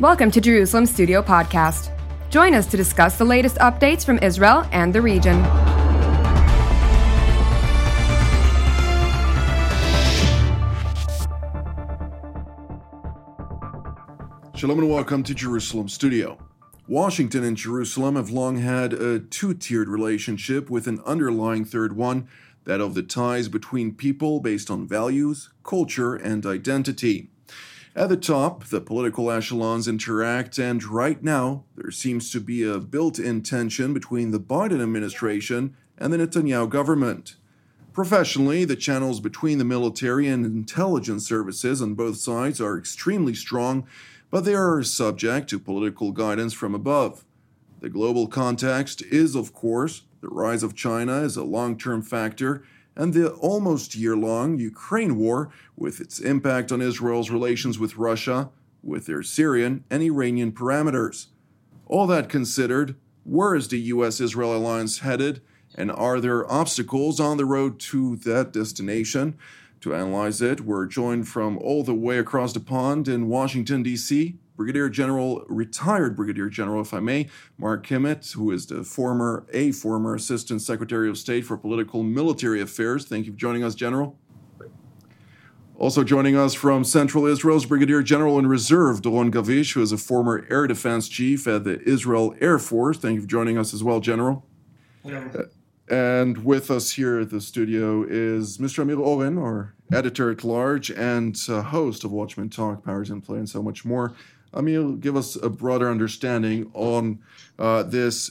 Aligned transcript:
Welcome 0.00 0.32
to 0.32 0.40
Jerusalem 0.40 0.86
Studio 0.86 1.22
Podcast. 1.22 1.92
Join 2.28 2.52
us 2.52 2.66
to 2.66 2.76
discuss 2.76 3.16
the 3.16 3.24
latest 3.24 3.58
updates 3.58 4.04
from 4.04 4.18
Israel 4.18 4.66
and 4.72 4.92
the 4.92 5.00
region. 5.00 5.40
Shalom 14.56 14.80
and 14.80 14.90
welcome 14.90 15.22
to 15.22 15.32
Jerusalem 15.32 15.88
Studio. 15.88 16.38
Washington 16.88 17.44
and 17.44 17.56
Jerusalem 17.56 18.16
have 18.16 18.30
long 18.30 18.56
had 18.56 18.92
a 18.92 19.20
two 19.20 19.54
tiered 19.54 19.88
relationship 19.88 20.68
with 20.68 20.88
an 20.88 21.00
underlying 21.06 21.64
third 21.64 21.94
one 21.94 22.26
that 22.64 22.80
of 22.80 22.94
the 22.94 23.04
ties 23.04 23.46
between 23.46 23.94
people 23.94 24.40
based 24.40 24.72
on 24.72 24.88
values, 24.88 25.50
culture, 25.62 26.16
and 26.16 26.44
identity. 26.44 27.30
At 27.96 28.08
the 28.08 28.16
top, 28.16 28.64
the 28.64 28.80
political 28.80 29.30
echelons 29.30 29.86
interact, 29.86 30.58
and 30.58 30.82
right 30.82 31.22
now, 31.22 31.62
there 31.76 31.92
seems 31.92 32.32
to 32.32 32.40
be 32.40 32.64
a 32.64 32.80
built 32.80 33.20
in 33.20 33.42
tension 33.42 33.94
between 33.94 34.32
the 34.32 34.40
Biden 34.40 34.82
administration 34.82 35.76
and 35.96 36.12
the 36.12 36.16
Netanyahu 36.16 36.68
government. 36.68 37.36
Professionally, 37.92 38.64
the 38.64 38.74
channels 38.74 39.20
between 39.20 39.58
the 39.58 39.64
military 39.64 40.26
and 40.26 40.44
intelligence 40.44 41.24
services 41.28 41.80
on 41.80 41.94
both 41.94 42.16
sides 42.16 42.60
are 42.60 42.76
extremely 42.76 43.32
strong, 43.32 43.86
but 44.28 44.44
they 44.44 44.56
are 44.56 44.82
subject 44.82 45.48
to 45.50 45.60
political 45.60 46.10
guidance 46.10 46.52
from 46.52 46.74
above. 46.74 47.24
The 47.78 47.88
global 47.88 48.26
context 48.26 49.02
is, 49.02 49.36
of 49.36 49.52
course, 49.52 50.02
the 50.20 50.30
rise 50.30 50.64
of 50.64 50.74
China 50.74 51.12
as 51.12 51.36
a 51.36 51.44
long 51.44 51.78
term 51.78 52.02
factor 52.02 52.64
and 52.96 53.12
the 53.12 53.30
almost 53.32 53.94
year 53.94 54.16
long 54.16 54.58
Ukraine 54.58 55.16
war, 55.16 55.50
with 55.76 56.00
its 56.00 56.20
impact 56.20 56.70
on 56.70 56.80
Israel's 56.80 57.30
relations 57.30 57.78
with 57.78 57.96
Russia, 57.96 58.50
with 58.82 59.06
their 59.06 59.22
Syrian 59.22 59.84
and 59.90 60.02
Iranian 60.02 60.52
parameters. 60.52 61.26
All 61.86 62.06
that 62.06 62.28
considered, 62.28 62.96
where 63.24 63.54
is 63.54 63.68
the 63.68 63.80
US 63.80 64.20
Israel 64.20 64.56
alliance 64.56 64.98
headed, 64.98 65.42
and 65.74 65.90
are 65.90 66.20
there 66.20 66.50
obstacles 66.50 67.18
on 67.18 67.36
the 67.36 67.44
road 67.44 67.80
to 67.80 68.16
that 68.16 68.52
destination? 68.52 69.36
To 69.80 69.94
analyze 69.94 70.40
it, 70.40 70.62
we're 70.62 70.86
joined 70.86 71.28
from 71.28 71.58
all 71.58 71.82
the 71.82 71.94
way 71.94 72.18
across 72.18 72.52
the 72.52 72.60
pond 72.60 73.08
in 73.08 73.28
Washington, 73.28 73.82
D.C. 73.82 74.38
Brigadier 74.56 74.88
General, 74.88 75.44
retired 75.48 76.16
Brigadier 76.16 76.48
General, 76.48 76.82
if 76.82 76.94
I 76.94 77.00
may, 77.00 77.28
Mark 77.58 77.86
Kimmitt, 77.86 78.32
who 78.32 78.50
is 78.50 78.66
the 78.66 78.84
former, 78.84 79.46
a 79.52 79.72
former 79.72 80.14
Assistant 80.14 80.62
Secretary 80.62 81.08
of 81.08 81.18
State 81.18 81.44
for 81.44 81.56
Political 81.56 82.04
Military 82.04 82.60
Affairs. 82.60 83.04
Thank 83.04 83.26
you 83.26 83.32
for 83.32 83.38
joining 83.38 83.64
us, 83.64 83.74
General. 83.74 84.16
Also 85.76 86.04
joining 86.04 86.36
us 86.36 86.54
from 86.54 86.84
Central 86.84 87.26
Israel's 87.26 87.66
Brigadier 87.66 88.00
General 88.00 88.38
in 88.38 88.46
Reserve, 88.46 89.02
Doron 89.02 89.32
Gavish, 89.32 89.72
who 89.72 89.82
is 89.82 89.90
a 89.90 89.98
former 89.98 90.46
Air 90.48 90.68
Defense 90.68 91.08
Chief 91.08 91.48
at 91.48 91.64
the 91.64 91.82
Israel 91.82 92.34
Air 92.40 92.60
Force. 92.60 92.98
Thank 92.98 93.16
you 93.16 93.22
for 93.22 93.26
joining 93.26 93.58
us 93.58 93.74
as 93.74 93.82
well, 93.82 93.98
General. 93.98 94.46
Yeah. 95.04 95.28
And 95.90 96.44
with 96.44 96.70
us 96.70 96.92
here 96.92 97.20
at 97.20 97.30
the 97.30 97.40
studio 97.40 98.04
is 98.08 98.58
Mr. 98.58 98.82
Amir 98.82 99.00
Oren, 99.00 99.36
our 99.36 99.74
editor 99.92 100.30
at 100.30 100.42
large 100.42 100.90
and 100.90 101.36
uh, 101.48 101.60
host 101.62 102.04
of 102.04 102.12
Watchmen 102.12 102.48
Talk, 102.48 102.84
Powers 102.84 103.10
in 103.10 103.20
Play, 103.20 103.38
and 103.38 103.48
so 103.48 103.62
much 103.62 103.84
more. 103.84 104.14
Amir, 104.54 104.92
give 104.92 105.16
us 105.16 105.36
a 105.36 105.50
broader 105.50 105.90
understanding 105.90 106.70
on 106.72 107.18
uh, 107.58 107.82
this 107.82 108.30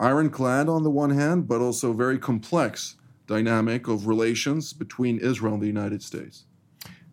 ironclad 0.00 0.68
on 0.68 0.84
the 0.84 0.90
one 0.90 1.10
hand, 1.10 1.48
but 1.48 1.60
also 1.60 1.92
very 1.92 2.18
complex 2.18 2.96
dynamic 3.26 3.88
of 3.88 4.06
relations 4.06 4.72
between 4.72 5.18
Israel 5.18 5.54
and 5.54 5.62
the 5.62 5.66
United 5.66 6.02
States. 6.02 6.44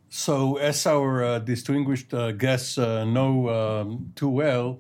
So, 0.08 0.56
as 0.56 0.86
our 0.86 1.24
uh, 1.24 1.40
distinguished 1.40 2.14
uh, 2.14 2.32
guests 2.32 2.78
uh, 2.78 3.04
know 3.04 3.50
um, 3.50 4.14
too 4.16 4.30
well, 4.30 4.80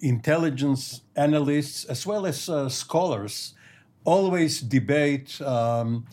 intelligence 0.00 1.00
analysts 1.16 1.84
as 1.84 2.06
well 2.06 2.26
as 2.26 2.48
uh, 2.50 2.68
scholars 2.68 3.54
always 4.04 4.60
debate 4.60 5.40
um, 5.40 6.04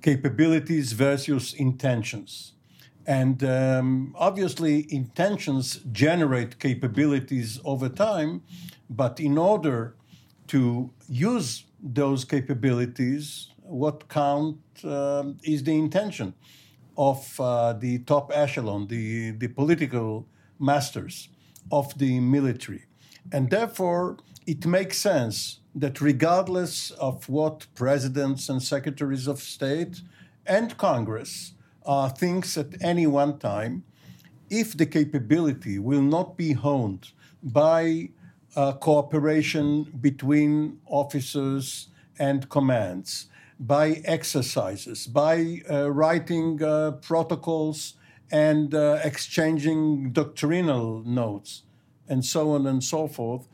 capabilities 0.00 0.92
versus 0.92 1.52
intentions. 1.52 2.53
And 3.06 3.44
um, 3.44 4.14
obviously, 4.18 4.86
intentions 4.88 5.80
generate 5.92 6.58
capabilities 6.58 7.60
over 7.64 7.88
time, 7.88 8.42
but 8.88 9.20
in 9.20 9.36
order 9.36 9.94
to 10.48 10.90
use 11.08 11.64
those 11.82 12.24
capabilities, 12.24 13.48
what 13.62 14.08
count 14.08 14.58
uh, 14.84 15.24
is 15.42 15.64
the 15.64 15.74
intention 15.74 16.34
of 16.96 17.38
uh, 17.40 17.72
the 17.74 17.98
top 18.00 18.30
echelon, 18.32 18.86
the, 18.86 19.32
the 19.32 19.48
political 19.48 20.26
masters 20.58 21.28
of 21.72 21.96
the 21.98 22.20
military. 22.20 22.84
And 23.32 23.50
therefore, 23.50 24.18
it 24.46 24.66
makes 24.66 24.98
sense 24.98 25.60
that 25.74 26.00
regardless 26.00 26.90
of 26.92 27.28
what 27.28 27.66
presidents 27.74 28.48
and 28.48 28.62
secretaries 28.62 29.26
of 29.26 29.40
state 29.40 30.02
and 30.46 30.76
Congress 30.76 31.53
uh, 31.84 32.08
things 32.08 32.56
at 32.56 32.82
any 32.82 33.06
one 33.06 33.38
time, 33.38 33.84
if 34.50 34.76
the 34.76 34.86
capability 34.86 35.78
will 35.78 36.02
not 36.02 36.36
be 36.36 36.52
honed 36.52 37.10
by 37.42 38.10
uh, 38.56 38.72
cooperation 38.72 39.84
between 40.00 40.78
officers 40.86 41.88
and 42.18 42.48
commands, 42.48 43.26
by 43.58 44.02
exercises, 44.04 45.06
by 45.06 45.60
uh, 45.70 45.90
writing 45.90 46.62
uh, 46.62 46.92
protocols 47.02 47.94
and 48.30 48.74
uh, 48.74 48.98
exchanging 49.04 50.12
doctrinal 50.12 51.02
notes, 51.04 51.62
and 52.08 52.24
so 52.24 52.52
on 52.52 52.66
and 52.66 52.82
so 52.82 53.06
forth, 53.06 53.48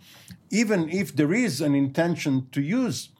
even 0.50 0.88
if 0.88 1.14
there 1.14 1.32
is 1.32 1.60
an 1.60 1.74
intention 1.74 2.48
to 2.52 2.60
use 2.60 3.10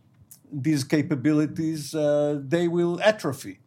these 0.52 0.82
capabilities, 0.84 1.94
uh, 1.94 2.40
they 2.42 2.66
will 2.66 3.00
atrophy. 3.02 3.60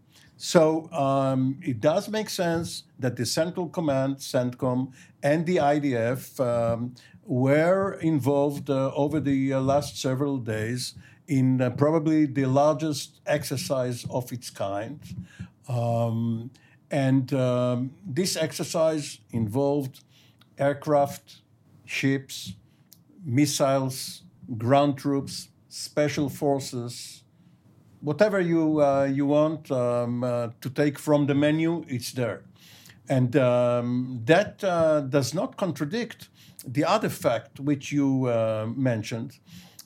So 0.43 0.91
um, 0.91 1.57
it 1.63 1.79
does 1.79 2.09
make 2.09 2.29
sense 2.29 2.83
that 2.99 3.15
the 3.15 3.25
Central 3.25 3.69
Command, 3.69 4.17
CENTCOM, 4.17 4.91
and 5.23 5.45
the 5.45 5.55
IDF 5.55 6.37
um, 6.41 6.95
were 7.25 7.93
involved 8.01 8.69
uh, 8.69 8.91
over 8.93 9.21
the 9.21 9.53
uh, 9.53 9.61
last 9.61 10.01
several 10.01 10.37
days 10.37 10.95
in 11.29 11.61
uh, 11.61 11.69
probably 11.69 12.25
the 12.25 12.45
largest 12.45 13.21
exercise 13.25 14.05
of 14.09 14.33
its 14.33 14.49
kind. 14.49 14.99
Um, 15.69 16.51
and 16.91 17.33
um, 17.33 17.91
this 18.05 18.35
exercise 18.35 19.19
involved 19.31 20.03
aircraft, 20.57 21.37
ships, 21.85 22.55
missiles, 23.23 24.23
ground 24.57 24.97
troops, 24.97 25.47
special 25.69 26.27
forces, 26.27 27.22
whatever 28.03 28.39
you 28.39 28.81
uh, 28.81 29.05
you 29.05 29.25
want 29.25 29.71
um, 29.71 30.23
uh, 30.23 30.49
to 30.61 30.69
take 30.69 30.99
from 30.99 31.25
the 31.25 31.33
menu, 31.33 31.83
it's 31.87 32.11
there, 32.11 32.43
and 33.09 33.35
um, 33.35 34.21
that 34.25 34.63
uh, 34.63 35.01
does 35.01 35.33
not 35.33 35.57
contradict 35.57 36.29
the 36.67 36.85
other 36.85 37.09
fact 37.09 37.59
which 37.59 37.91
you 37.91 38.27
uh, 38.27 38.67
mentioned 38.75 39.39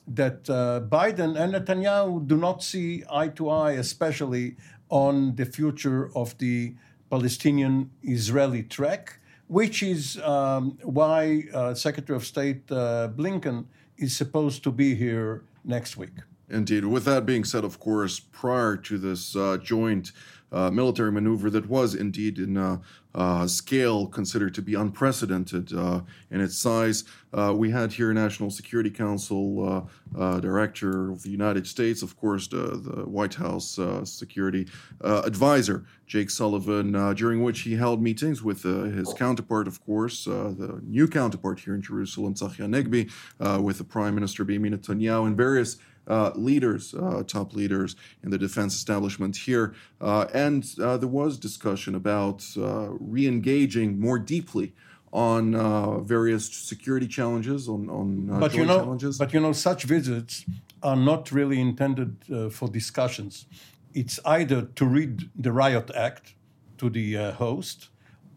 that 0.06 0.48
uh, 0.48 0.80
Biden 0.88 1.38
and 1.38 1.52
Netanyahu 1.54 2.26
do 2.26 2.36
not 2.36 2.62
see 2.62 3.04
eye 3.10 3.28
to 3.28 3.50
eye, 3.50 3.72
especially 3.72 4.56
on 4.88 5.34
the 5.36 5.44
future 5.44 6.10
of 6.16 6.36
the 6.38 6.74
Palestinian-Israeli 7.10 8.62
track, 8.64 9.20
which 9.48 9.82
is 9.82 10.18
um, 10.22 10.78
why 10.82 11.44
uh, 11.52 11.74
Secretary 11.74 12.16
of 12.16 12.24
State 12.24 12.66
Blinken 12.68 13.66
is 13.98 14.16
supposed 14.16 14.62
to 14.64 14.70
be 14.70 14.94
here 14.94 15.42
next 15.64 15.96
week. 15.96 16.20
Indeed. 16.50 16.84
With 16.84 17.04
that 17.04 17.26
being 17.26 17.44
said, 17.44 17.64
of 17.64 17.78
course, 17.78 18.20
prior 18.20 18.76
to 18.76 18.98
this 18.98 19.36
uh, 19.36 19.58
joint 19.58 20.12
uh, 20.50 20.70
military 20.70 21.12
maneuver 21.12 21.50
that 21.50 21.68
was 21.68 21.94
indeed 21.94 22.38
in 22.38 22.56
a 22.56 22.80
uh, 23.14 23.46
scale 23.46 24.06
considered 24.06 24.54
to 24.54 24.62
be 24.62 24.74
unprecedented 24.74 25.72
uh, 25.74 26.00
in 26.30 26.40
its 26.40 26.56
size, 26.56 27.04
uh, 27.34 27.52
we 27.54 27.70
had 27.70 27.92
here 27.92 28.12
National 28.14 28.50
Security 28.50 28.88
Council 28.88 29.86
uh, 30.16 30.40
Director 30.40 31.10
of 31.10 31.22
the 31.22 31.28
United 31.28 31.66
States, 31.66 32.00
of 32.00 32.16
course, 32.16 32.48
the, 32.48 32.80
the 32.82 33.04
White 33.06 33.34
House 33.34 33.78
Security 34.04 34.66
Advisor, 35.02 35.84
Jake 36.06 36.30
Sullivan, 36.30 36.92
during 37.14 37.42
which 37.42 37.60
he 37.60 37.74
held 37.74 38.00
meetings 38.00 38.42
with 38.42 38.62
his 38.62 39.12
counterpart, 39.12 39.66
of 39.66 39.84
course, 39.84 40.24
the 40.24 40.80
new 40.82 41.08
counterpart 41.08 41.60
here 41.60 41.74
in 41.74 41.82
Jerusalem, 41.82 42.34
Tzachi 42.34 42.58
Hanegbi, 42.58 43.60
with 43.62 43.78
the 43.78 43.84
Prime 43.84 44.14
Minister 44.14 44.44
Benjamin 44.44 44.78
Netanyahu, 44.78 45.26
and 45.26 45.36
various 45.36 45.76
uh, 46.08 46.32
leaders, 46.34 46.94
uh, 46.94 47.22
top 47.26 47.54
leaders 47.54 47.96
in 48.22 48.30
the 48.30 48.38
defense 48.38 48.74
establishment 48.74 49.36
here. 49.36 49.74
Uh, 50.00 50.26
and 50.32 50.74
uh, 50.82 50.96
there 50.96 51.08
was 51.08 51.38
discussion 51.38 51.94
about 51.94 52.44
uh, 52.56 52.88
re 52.98 53.26
engaging 53.26 54.00
more 54.00 54.18
deeply 54.18 54.74
on 55.12 55.54
uh, 55.54 56.00
various 56.00 56.52
security 56.52 57.06
challenges, 57.06 57.68
on, 57.68 57.88
on 57.88 58.40
but 58.40 58.54
you 58.54 58.64
know, 58.64 58.78
challenges. 58.78 59.18
But 59.18 59.32
you 59.32 59.40
know, 59.40 59.52
such 59.52 59.84
visits 59.84 60.44
are 60.82 60.96
not 60.96 61.32
really 61.32 61.60
intended 61.60 62.16
for 62.52 62.68
discussions. 62.68 63.46
It's 63.94 64.20
either 64.24 64.62
to 64.62 64.84
read 64.84 65.30
the 65.34 65.50
Riot 65.50 65.90
Act 65.94 66.34
to 66.76 66.90
the 66.90 67.32
host 67.32 67.88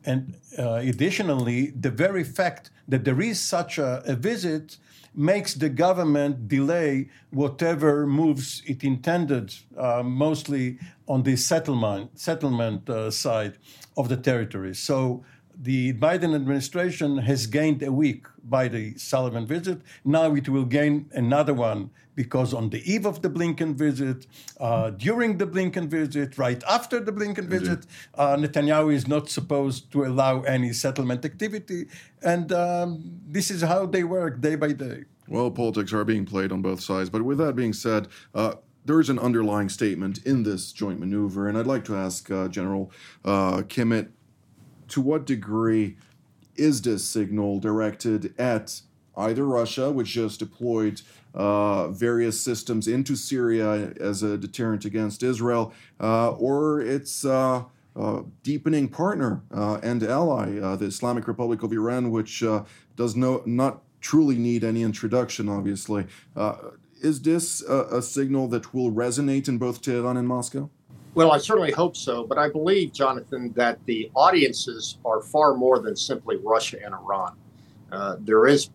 And 0.04 0.36
uh, 0.58 0.82
additionally, 0.82 1.72
the 1.80 1.92
very 1.92 2.24
fact 2.24 2.72
that 2.88 3.06
there 3.06 3.22
is 3.22 3.40
such 3.40 3.78
a, 3.78 4.02
a, 4.06 4.16
visit 4.16 4.78
makes 5.14 5.54
the 5.56 5.70
government 5.70 6.48
delay 6.48 7.10
whatever 7.32 8.08
moves 8.08 8.62
it 8.66 8.84
intended, 8.84 9.54
uh, 9.78 10.02
mostly 10.04 10.78
on 11.08 11.24
the 11.24 11.36
settlement 11.36 12.18
settlement 12.18 12.90
uh, 12.90 13.12
side 13.12 13.58
of 13.98 14.08
the 14.10 14.18
territory. 14.18 14.74
So 14.74 15.24
the 15.56 15.94
Biden 15.94 16.36
administration 16.36 17.18
has 17.20 17.48
gained 17.48 17.84
a 17.84 17.92
week 17.92 18.26
by 18.44 18.68
the 18.68 18.98
Sullivan 18.98 19.46
visit. 19.46 19.82
Now 20.04 20.34
it 20.36 20.50
will 20.50 20.66
gain 20.66 21.10
another 21.14 21.54
one 21.54 21.92
because 22.16 22.54
on 22.54 22.70
the 22.70 22.82
eve 22.92 23.06
of 23.06 23.22
the 23.22 23.30
Blinken 23.30 23.76
visit, 23.76 24.28
uh, 24.60 24.90
during 24.92 25.38
the 25.38 25.48
Blinken 25.48 25.88
visit, 25.88 26.38
right 26.38 26.62
after 26.68 27.00
the 27.00 27.12
Blinken 27.12 27.48
visit, 27.48 27.86
uh, 28.16 28.36
Netanyahu 28.36 28.94
is 28.94 29.08
not 29.08 29.30
supposed 29.30 29.92
to 29.92 30.04
allow 30.04 30.42
any 30.42 30.74
settlement 30.74 31.24
activity. 31.26 31.88
And 32.22 32.52
um, 32.52 33.20
this 33.28 33.50
is 33.50 33.62
how 33.62 33.86
they 33.86 34.04
work 34.04 34.42
day 34.42 34.56
by 34.56 34.74
day. 34.74 35.06
Well, 35.28 35.50
politics 35.52 35.94
are 35.94 36.04
being 36.04 36.26
played 36.26 36.52
on 36.52 36.62
both 36.62 36.82
sides. 36.82 37.10
But 37.10 37.24
with 37.24 37.38
that 37.38 37.56
being 37.56 37.74
said, 37.74 38.10
uh, 38.36 38.56
there 38.86 39.00
is 39.00 39.10
an 39.10 39.20
underlying 39.20 39.70
statement 39.70 40.26
in 40.26 40.44
this 40.44 40.72
joint 40.72 41.00
maneuver, 41.00 41.48
and 41.48 41.58
I'd 41.58 41.68
like 41.68 41.86
to 41.86 41.96
ask 41.96 42.30
uh, 42.32 42.48
General 42.48 42.92
uh, 43.24 43.62
Kimmitt 43.62 44.10
to 44.92 45.02
what 45.02 45.26
degree 45.26 45.98
is 46.56 46.82
this 46.82 47.04
signal 47.04 47.60
directed 47.60 48.38
at 48.40 48.82
either 49.18 49.46
Russia, 49.46 49.90
which 49.92 50.10
just 50.10 50.40
deployed 50.40 51.02
uh, 51.34 51.88
various 51.90 52.40
systems 52.40 52.88
into 52.88 53.16
Syria 53.16 53.94
as 54.00 54.22
a 54.22 54.38
deterrent 54.38 54.86
against 54.86 55.24
Israel, 55.24 55.74
uh, 56.00 56.32
or 56.32 56.82
its 56.82 57.26
uh, 57.26 57.64
uh 57.94 58.22
deepening 58.42 58.88
partner 58.88 59.42
uh, 59.54 59.80
and 59.84 60.02
ally, 60.04 60.58
uh, 60.60 60.76
the 60.76 60.86
Islamic 60.86 61.28
Republic 61.28 61.64
of 61.64 61.74
Iran, 61.74 62.12
which 62.12 62.44
does 62.96 63.16
no, 63.16 63.42
not 63.46 63.82
truly 64.02 64.38
need 64.38 64.64
any 64.64 64.84
introduction, 64.84 65.48
obviously. 65.50 66.06
is 67.02 67.22
this 67.22 67.64
a, 67.64 67.98
a 67.98 68.02
signal 68.02 68.48
that 68.50 68.74
will 68.74 68.92
resonate 68.92 69.48
in 69.48 69.58
both 69.58 69.82
Tehran 69.82 70.18
and 70.18 70.28
Moscow? 70.28 70.70
Well, 71.14 71.34
I 71.34 71.40
certainly 71.40 71.72
hope 71.72 71.98
so, 71.98 72.24
but 72.26 72.38
I 72.38 72.48
believe, 72.48 72.94
Jonathan, 72.94 73.52
that 73.58 73.86
the 73.86 74.10
audiences 74.16 74.98
are 75.04 75.22
far 75.22 75.56
more 75.56 75.80
than 75.80 75.94
simply 75.94 76.38
Russia 76.38 76.78
and 76.86 76.94
Iran. 76.96 77.36
Uh, 77.92 78.16
there 78.22 78.48
has 78.48 78.70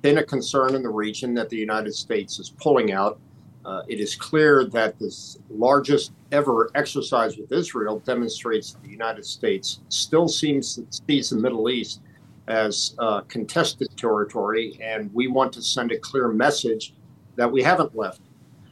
been 0.00 0.18
a 0.18 0.22
concern 0.22 0.76
in 0.76 0.84
the 0.84 0.88
region 0.88 1.34
that 1.34 1.48
the 1.48 1.56
United 1.56 1.92
States 1.92 2.38
is 2.38 2.50
pulling 2.50 2.92
out. 2.92 3.18
Uh, 3.64 3.82
it 3.88 3.98
is 3.98 4.14
clear 4.14 4.64
that 4.66 5.00
this 5.00 5.38
largest 5.50 6.12
ever 6.30 6.70
exercise 6.76 7.36
with 7.36 7.50
Israel 7.50 7.98
demonstrates 7.98 8.70
that 8.70 8.82
the 8.84 8.88
United 8.88 9.24
States 9.24 9.80
still 9.88 10.28
seems 10.28 10.78
sees 11.08 11.30
the 11.30 11.36
Middle 11.36 11.68
East 11.68 12.02
as 12.46 12.94
uh, 13.00 13.22
contested 13.22 13.88
territory, 13.96 14.78
and 14.80 15.12
we 15.12 15.26
want 15.26 15.52
to 15.54 15.60
send 15.60 15.90
a 15.90 15.98
clear 15.98 16.28
message 16.28 16.94
that 17.34 17.50
we 17.50 17.64
haven't 17.64 17.96
left. 17.96 18.20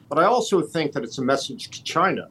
But 0.08 0.20
I 0.20 0.24
also 0.24 0.62
think 0.62 0.92
that 0.92 1.02
it's 1.02 1.18
a 1.18 1.22
message 1.22 1.68
to 1.70 1.82
China 1.82 2.28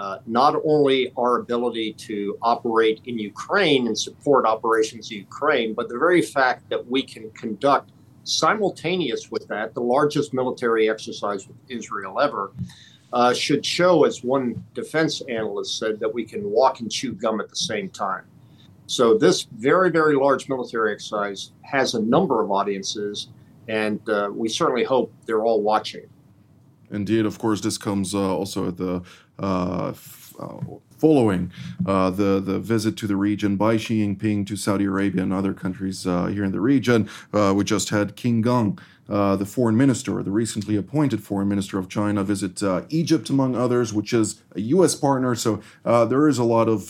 uh, 0.00 0.18
not 0.26 0.54
only 0.64 1.12
our 1.18 1.40
ability 1.40 1.92
to 1.92 2.38
operate 2.40 3.02
in 3.04 3.18
Ukraine 3.18 3.86
and 3.86 3.98
support 3.98 4.46
operations 4.46 5.10
in 5.10 5.18
Ukraine, 5.18 5.74
but 5.74 5.90
the 5.90 5.98
very 5.98 6.22
fact 6.22 6.66
that 6.70 6.82
we 6.90 7.02
can 7.02 7.30
conduct 7.32 7.90
simultaneous 8.24 9.30
with 9.30 9.46
that 9.48 9.74
the 9.74 9.82
largest 9.96 10.32
military 10.32 10.88
exercise 10.88 11.46
with 11.46 11.58
Israel 11.68 12.18
ever. 12.18 12.52
Uh, 13.12 13.34
should 13.34 13.66
show, 13.66 14.04
as 14.04 14.22
one 14.22 14.64
defense 14.72 15.20
analyst 15.22 15.76
said, 15.78 15.98
that 15.98 16.14
we 16.14 16.24
can 16.24 16.48
walk 16.48 16.78
and 16.78 16.90
chew 16.92 17.12
gum 17.12 17.40
at 17.40 17.48
the 17.50 17.56
same 17.56 17.90
time. 17.90 18.24
So, 18.86 19.18
this 19.18 19.48
very, 19.58 19.90
very 19.90 20.14
large 20.14 20.48
military 20.48 20.92
exercise 20.94 21.50
has 21.62 21.94
a 21.94 22.00
number 22.00 22.40
of 22.40 22.52
audiences, 22.52 23.28
and 23.66 24.00
uh, 24.08 24.30
we 24.32 24.48
certainly 24.48 24.84
hope 24.84 25.12
they're 25.26 25.44
all 25.44 25.60
watching. 25.60 26.06
Indeed, 26.90 27.24
of 27.24 27.38
course, 27.38 27.60
this 27.60 27.78
comes 27.78 28.14
uh, 28.14 28.36
also 28.36 28.68
at 28.68 28.76
the 28.76 29.02
following 30.98 31.50
uh, 31.86 32.10
the 32.10 32.40
the 32.40 32.58
visit 32.58 32.96
to 32.98 33.06
the 33.06 33.16
region 33.16 33.56
by 33.56 33.76
Xi 33.76 34.06
Jinping 34.06 34.46
to 34.46 34.56
Saudi 34.56 34.84
Arabia 34.84 35.22
and 35.22 35.32
other 35.32 35.54
countries 35.54 36.06
uh, 36.06 36.26
here 36.26 36.44
in 36.44 36.52
the 36.52 36.60
region. 36.60 37.08
Uh, 37.32 37.52
we 37.56 37.64
just 37.64 37.88
had 37.90 38.16
Qin 38.16 38.42
Gang. 38.42 38.78
the 39.08 39.46
foreign 39.46 39.76
minister, 39.76 40.22
the 40.22 40.30
recently 40.30 40.76
appointed 40.76 41.22
foreign 41.22 41.48
minister 41.48 41.78
of 41.78 41.88
China, 41.88 42.22
visit 42.22 42.62
Egypt, 42.90 43.30
among 43.30 43.56
others, 43.56 43.92
which 43.92 44.12
is 44.12 44.42
a 44.54 44.60
U.S. 44.76 44.94
partner. 44.94 45.34
So 45.34 45.60
there 45.84 46.28
is 46.28 46.38
a 46.38 46.44
lot 46.44 46.68
of 46.68 46.80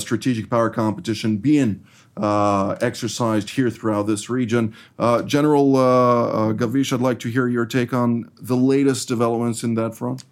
strategic 0.00 0.50
power 0.50 0.70
competition 0.70 1.38
being 1.38 1.84
uh, 2.16 2.76
exercised 2.80 3.50
here 3.50 3.70
throughout 3.70 4.06
this 4.06 4.30
region. 4.30 4.74
Uh, 4.98 5.22
General 5.22 5.76
uh, 5.76 5.80
uh, 5.80 6.52
Gavish, 6.52 6.92
I'd 6.92 7.00
like 7.00 7.18
to 7.20 7.28
hear 7.28 7.48
your 7.48 7.66
take 7.66 7.92
on 7.92 8.30
the 8.40 8.56
latest 8.56 9.08
developments 9.08 9.64
in 9.64 9.74
that 9.74 9.94
front. 9.94 10.24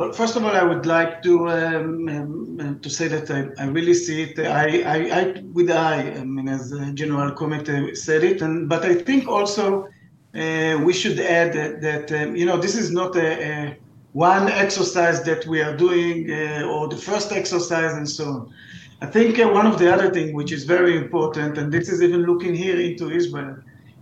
Well, 0.00 0.12
first 0.12 0.34
of 0.34 0.44
all, 0.46 0.56
I 0.56 0.62
would 0.62 0.86
like 0.86 1.22
to 1.24 1.50
um, 1.50 2.08
um, 2.08 2.80
to 2.80 2.88
say 2.88 3.06
that 3.08 3.30
I, 3.30 3.40
I 3.62 3.66
really 3.66 3.92
see 3.92 4.22
it. 4.22 4.38
I, 4.38 4.80
I, 4.96 4.98
I 5.20 5.42
with 5.52 5.70
I, 5.70 5.96
I 6.20 6.24
mean, 6.24 6.48
as 6.48 6.70
the 6.70 6.90
General 6.94 7.32
Kimmitt 7.32 7.68
said 7.98 8.24
it, 8.24 8.40
and 8.40 8.66
but 8.66 8.82
I 8.82 8.94
think 8.94 9.28
also 9.28 9.88
uh, 10.34 10.80
we 10.86 10.94
should 10.94 11.20
add 11.20 11.52
that, 11.52 11.82
that 11.82 12.06
um, 12.18 12.34
you 12.34 12.46
know 12.46 12.56
this 12.56 12.76
is 12.78 12.90
not 12.90 13.14
a, 13.14 13.28
a, 13.52 13.76
one 14.14 14.48
exercise 14.48 15.22
that 15.24 15.46
we 15.46 15.60
are 15.60 15.76
doing 15.76 16.30
uh, 16.30 16.62
or 16.72 16.88
the 16.88 16.96
first 16.96 17.30
exercise 17.32 17.92
and 17.92 18.08
so 18.08 18.24
on. 18.24 18.54
I 19.02 19.06
think 19.06 19.38
uh, 19.38 19.48
one 19.48 19.66
of 19.66 19.78
the 19.78 19.92
other 19.92 20.08
things 20.10 20.32
which 20.32 20.50
is 20.50 20.64
very 20.64 20.96
important, 20.96 21.58
and 21.58 21.70
this 21.70 21.90
is 21.90 22.00
even 22.02 22.22
looking 22.22 22.54
here 22.54 22.80
into 22.80 23.10
Israel, 23.10 23.56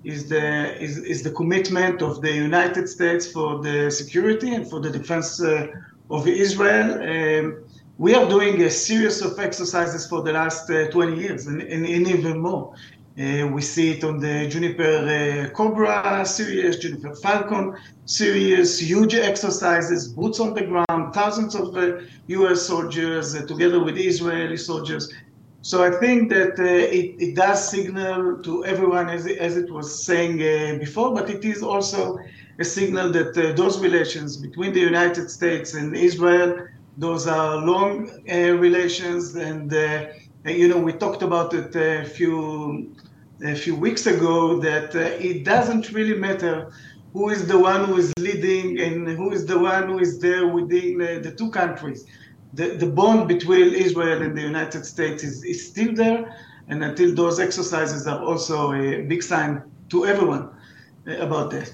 is 0.04 0.28
the 0.28 0.80
is, 0.80 0.98
is 0.98 1.24
the 1.24 1.32
commitment 1.32 2.02
of 2.02 2.22
the 2.22 2.32
United 2.32 2.88
States 2.88 3.26
for 3.32 3.58
the 3.58 3.90
security 3.90 4.54
and 4.54 4.70
for 4.70 4.78
the 4.78 4.90
defense 4.90 5.42
uh, 5.42 5.66
of 6.10 6.26
Israel. 6.26 6.88
Um, 7.02 7.64
we 7.98 8.14
are 8.14 8.28
doing 8.28 8.62
a 8.62 8.70
series 8.70 9.22
of 9.22 9.38
exercises 9.38 10.06
for 10.06 10.22
the 10.22 10.32
last 10.32 10.70
uh, 10.70 10.88
20 10.90 11.20
years, 11.20 11.46
and, 11.46 11.60
and, 11.62 11.84
and 11.84 12.06
even 12.06 12.38
more. 12.38 12.74
Uh, 13.18 13.48
we 13.48 13.60
see 13.60 13.90
it 13.90 14.04
on 14.04 14.20
the 14.20 14.46
Juniper 14.46 15.48
uh, 15.48 15.50
Cobra 15.50 16.24
series, 16.24 16.78
Juniper 16.78 17.16
Falcon 17.16 17.76
series, 18.04 18.78
huge 18.78 19.14
exercises, 19.14 20.06
boots 20.06 20.38
on 20.38 20.54
the 20.54 20.62
ground, 20.62 21.12
thousands 21.12 21.56
of 21.56 21.76
uh, 21.76 21.98
US 22.28 22.62
soldiers 22.62 23.34
uh, 23.34 23.44
together 23.46 23.82
with 23.82 23.96
Israeli 23.96 24.56
soldiers. 24.56 25.12
So 25.62 25.82
I 25.82 25.90
think 25.98 26.30
that 26.30 26.58
uh, 26.58 26.64
it, 26.64 27.16
it, 27.18 27.34
does 27.34 27.68
signal 27.68 28.38
to 28.42 28.64
everyone, 28.64 29.10
as, 29.10 29.26
as 29.26 29.56
it 29.56 29.70
was 29.70 30.04
saying 30.04 30.40
uh, 30.40 30.78
before, 30.78 31.12
but 31.12 31.28
it 31.28 31.44
is 31.44 31.62
also 31.62 32.18
a 32.60 32.64
signal 32.64 33.10
that 33.12 33.34
those 33.56 33.80
relations 33.80 34.36
between 34.36 34.72
the 34.72 34.80
United 34.80 35.30
States 35.30 35.74
and 35.74 35.96
Israel, 35.96 36.66
those 36.96 37.26
are 37.26 37.56
long 37.56 38.10
relations 38.26 39.34
and 39.36 39.72
you 40.44 40.68
know, 40.68 40.78
we 40.78 40.92
talked 40.92 41.22
about 41.22 41.54
it 41.54 41.74
a 41.76 42.04
few 42.04 42.94
a 43.42 43.54
few 43.54 43.76
weeks 43.76 44.06
ago 44.06 44.58
that 44.58 44.94
uh, 44.96 44.98
it 44.98 45.44
doesn't 45.44 45.92
really 45.92 46.18
matter 46.18 46.72
who 47.12 47.30
is 47.30 47.46
the 47.46 47.56
one 47.56 47.84
who 47.84 47.96
is 47.96 48.12
leading 48.18 48.80
and 48.80 49.08
who 49.08 49.30
is 49.30 49.46
the 49.46 49.56
one 49.56 49.88
who 49.88 50.00
is 50.00 50.18
there 50.18 50.48
within 50.48 51.00
uh, 51.00 51.20
the 51.22 51.30
two 51.30 51.48
countries. 51.50 52.04
The, 52.54 52.68
the 52.70 52.86
bond 52.86 53.28
between 53.28 53.74
Israel 53.74 54.22
and 54.22 54.36
the 54.36 54.42
United 54.42 54.84
States 54.84 55.22
is, 55.22 55.44
is 55.44 55.66
still 55.66 55.92
there, 55.94 56.36
and 56.68 56.82
until 56.82 57.14
those 57.14 57.38
exercises 57.38 58.06
are 58.06 58.22
also 58.24 58.72
a 58.72 59.02
big 59.02 59.22
sign 59.22 59.62
to 59.90 60.06
everyone 60.06 60.50
uh, 61.06 61.16
about 61.18 61.50
that. 61.50 61.72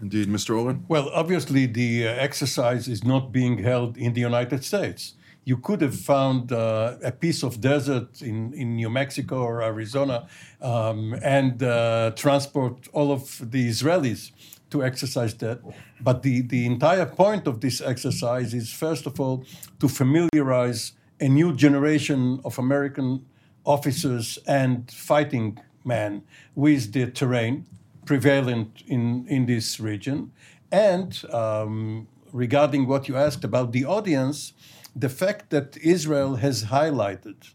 Indeed, 0.00 0.28
Mr. 0.28 0.58
Oren. 0.60 0.84
Well, 0.88 1.08
obviously, 1.14 1.66
the 1.66 2.06
uh, 2.06 2.10
exercise 2.10 2.86
is 2.86 3.02
not 3.02 3.32
being 3.32 3.58
held 3.58 3.96
in 3.96 4.12
the 4.12 4.20
United 4.20 4.62
States 4.62 5.14
you 5.46 5.56
could 5.56 5.80
have 5.80 5.94
found 5.94 6.52
uh, 6.52 6.96
a 7.02 7.12
piece 7.12 7.44
of 7.44 7.60
desert 7.60 8.20
in, 8.20 8.52
in 8.52 8.74
New 8.74 8.90
Mexico 8.90 9.36
or 9.38 9.62
Arizona 9.62 10.26
um, 10.60 11.14
and 11.22 11.62
uh, 11.62 12.10
transport 12.16 12.88
all 12.92 13.12
of 13.12 13.22
the 13.52 13.68
Israelis 13.68 14.32
to 14.76 14.84
exercise 14.84 15.34
that. 15.34 15.60
But 16.00 16.22
the, 16.22 16.42
the 16.42 16.66
entire 16.66 17.06
point 17.06 17.46
of 17.46 17.60
this 17.60 17.80
exercise 17.80 18.54
is, 18.54 18.72
first 18.72 19.06
of 19.06 19.18
all, 19.20 19.44
to 19.80 19.88
familiarize 19.88 20.92
a 21.20 21.28
new 21.28 21.54
generation 21.54 22.40
of 22.44 22.58
American 22.58 23.24
officers 23.64 24.38
and 24.46 24.90
fighting 24.90 25.58
men 25.84 26.22
with 26.54 26.92
the 26.92 27.10
terrain 27.10 27.66
prevalent 28.04 28.82
in, 28.86 29.26
in 29.28 29.46
this 29.46 29.80
region. 29.80 30.32
And 30.70 31.10
um, 31.32 32.08
regarding 32.32 32.86
what 32.86 33.08
you 33.08 33.16
asked 33.16 33.44
about 33.44 33.72
the 33.72 33.84
audience, 33.84 34.52
the 34.94 35.08
fact 35.08 35.50
that 35.50 35.76
Israel 35.78 36.36
has 36.36 36.64
highlighted 36.64 37.52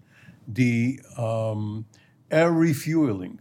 the 0.47 0.99
um, 1.17 1.85
air 2.29 2.51
refueling 2.51 3.39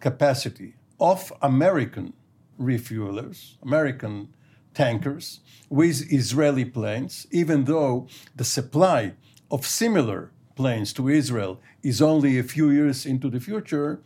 capacity 0.00 0.74
of 1.00 1.32
American 1.40 2.12
refuelers, 2.60 3.54
American 3.62 4.28
tankers, 4.74 5.40
with 5.68 6.12
Israeli 6.12 6.64
planes, 6.64 7.26
even 7.30 7.64
though 7.64 8.08
the 8.34 8.44
supply 8.44 9.14
of 9.50 9.66
similar 9.66 10.30
planes 10.56 10.92
to 10.92 11.08
Israel 11.08 11.60
is 11.82 12.00
only 12.00 12.38
a 12.38 12.42
few 12.42 12.70
years 12.70 13.06
into 13.06 13.28
the 13.28 13.40
future, 13.40 14.00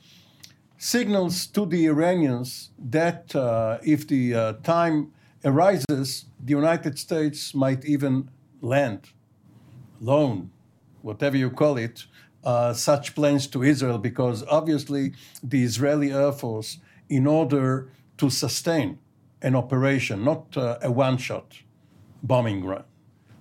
signals 0.76 1.47
to 1.47 1.67
the 1.67 1.87
Iranians 1.87 2.71
that 2.78 3.35
uh, 3.35 3.78
if 3.83 4.07
the 4.07 4.35
uh, 4.35 4.52
time 4.62 5.12
arises, 5.45 6.26
the 6.43 6.52
United 6.52 6.99
States 6.99 7.55
might 7.55 7.85
even 7.85 8.31
lend, 8.61 9.09
loan, 10.00 10.50
whatever 11.02 11.37
you 11.37 11.50
call 11.50 11.76
it, 11.76 12.07
uh, 12.45 12.73
such 12.73 13.14
planes 13.14 13.47
to 13.49 13.62
Israel, 13.62 13.99
because 13.99 14.45
obviously 14.49 15.12
the 15.43 15.62
Israeli 15.62 16.12
Air 16.12 16.33
Force, 16.33 16.78
in 17.09 17.26
order 17.26 17.90
to 18.19 18.31
sustain 18.31 18.99
an 19.43 19.55
operation, 19.55 20.25
not 20.25 20.57
uh, 20.57 20.79
a 20.83 20.91
one 20.91 21.17
shot 21.17 21.59
bombing 22.23 22.65
run, 22.65 22.85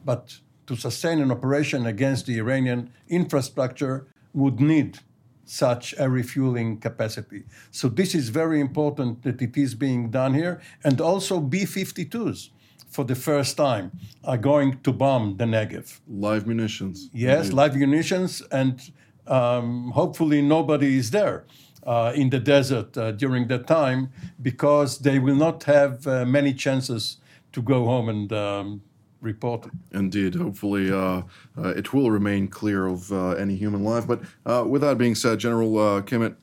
but 0.05 0.39
to 0.67 0.75
sustain 0.75 1.19
an 1.19 1.31
operation 1.31 1.85
against 1.85 2.25
the 2.25 2.37
Iranian 2.37 2.91
infrastructure, 3.07 4.07
would 4.33 4.59
need 4.59 4.99
such 5.45 5.95
a 5.97 6.09
refueling 6.09 6.77
capacity. 6.77 7.43
So 7.71 7.87
this 7.87 8.13
is 8.13 8.29
very 8.29 8.59
important 8.59 9.23
that 9.23 9.41
it 9.41 9.57
is 9.57 9.73
being 9.75 10.09
done 10.11 10.33
here. 10.33 10.61
And 10.83 10.99
also 10.99 11.39
B 11.39 11.63
52s 11.63 12.49
for 12.89 13.05
the 13.05 13.15
first 13.15 13.57
time 13.57 13.91
are 14.23 14.37
going 14.37 14.79
to 14.81 14.91
bomb 14.91 15.37
the 15.37 15.45
Negev. 15.45 15.99
Live 16.07 16.45
munitions. 16.45 17.09
Yes, 17.13 17.45
Indeed. 17.45 17.55
live 17.55 17.75
munitions. 17.75 18.41
And 18.51 18.91
um, 19.25 19.91
hopefully 19.91 20.41
nobody 20.41 20.97
is 20.97 21.11
there. 21.11 21.45
Uh, 21.87 22.11
in 22.13 22.29
the 22.29 22.39
desert 22.39 22.97
uh, 22.97 23.13
during 23.13 23.47
that 23.47 23.65
time 23.65 24.09
because 24.41 24.99
they 24.99 25.19
will 25.19 25.37
not 25.37 25.63
have 25.63 26.05
uh, 26.05 26.25
many 26.25 26.53
chances 26.53 27.15
to 27.53 27.61
go 27.61 27.85
home 27.85 28.09
and 28.09 28.33
um, 28.33 28.81
reported. 29.21 29.71
Indeed. 29.93 30.35
Hopefully, 30.35 30.91
uh, 30.91 31.21
uh, 31.57 31.69
it 31.69 31.93
will 31.93 32.11
remain 32.11 32.49
clear 32.49 32.87
of 32.87 33.09
uh, 33.13 33.29
any 33.35 33.55
human 33.55 33.85
life. 33.85 34.05
But 34.05 34.19
with 34.67 34.81
that 34.81 34.97
being 34.97 35.15
said, 35.15 35.39
General 35.39 36.01
Kimmitt, 36.03 36.35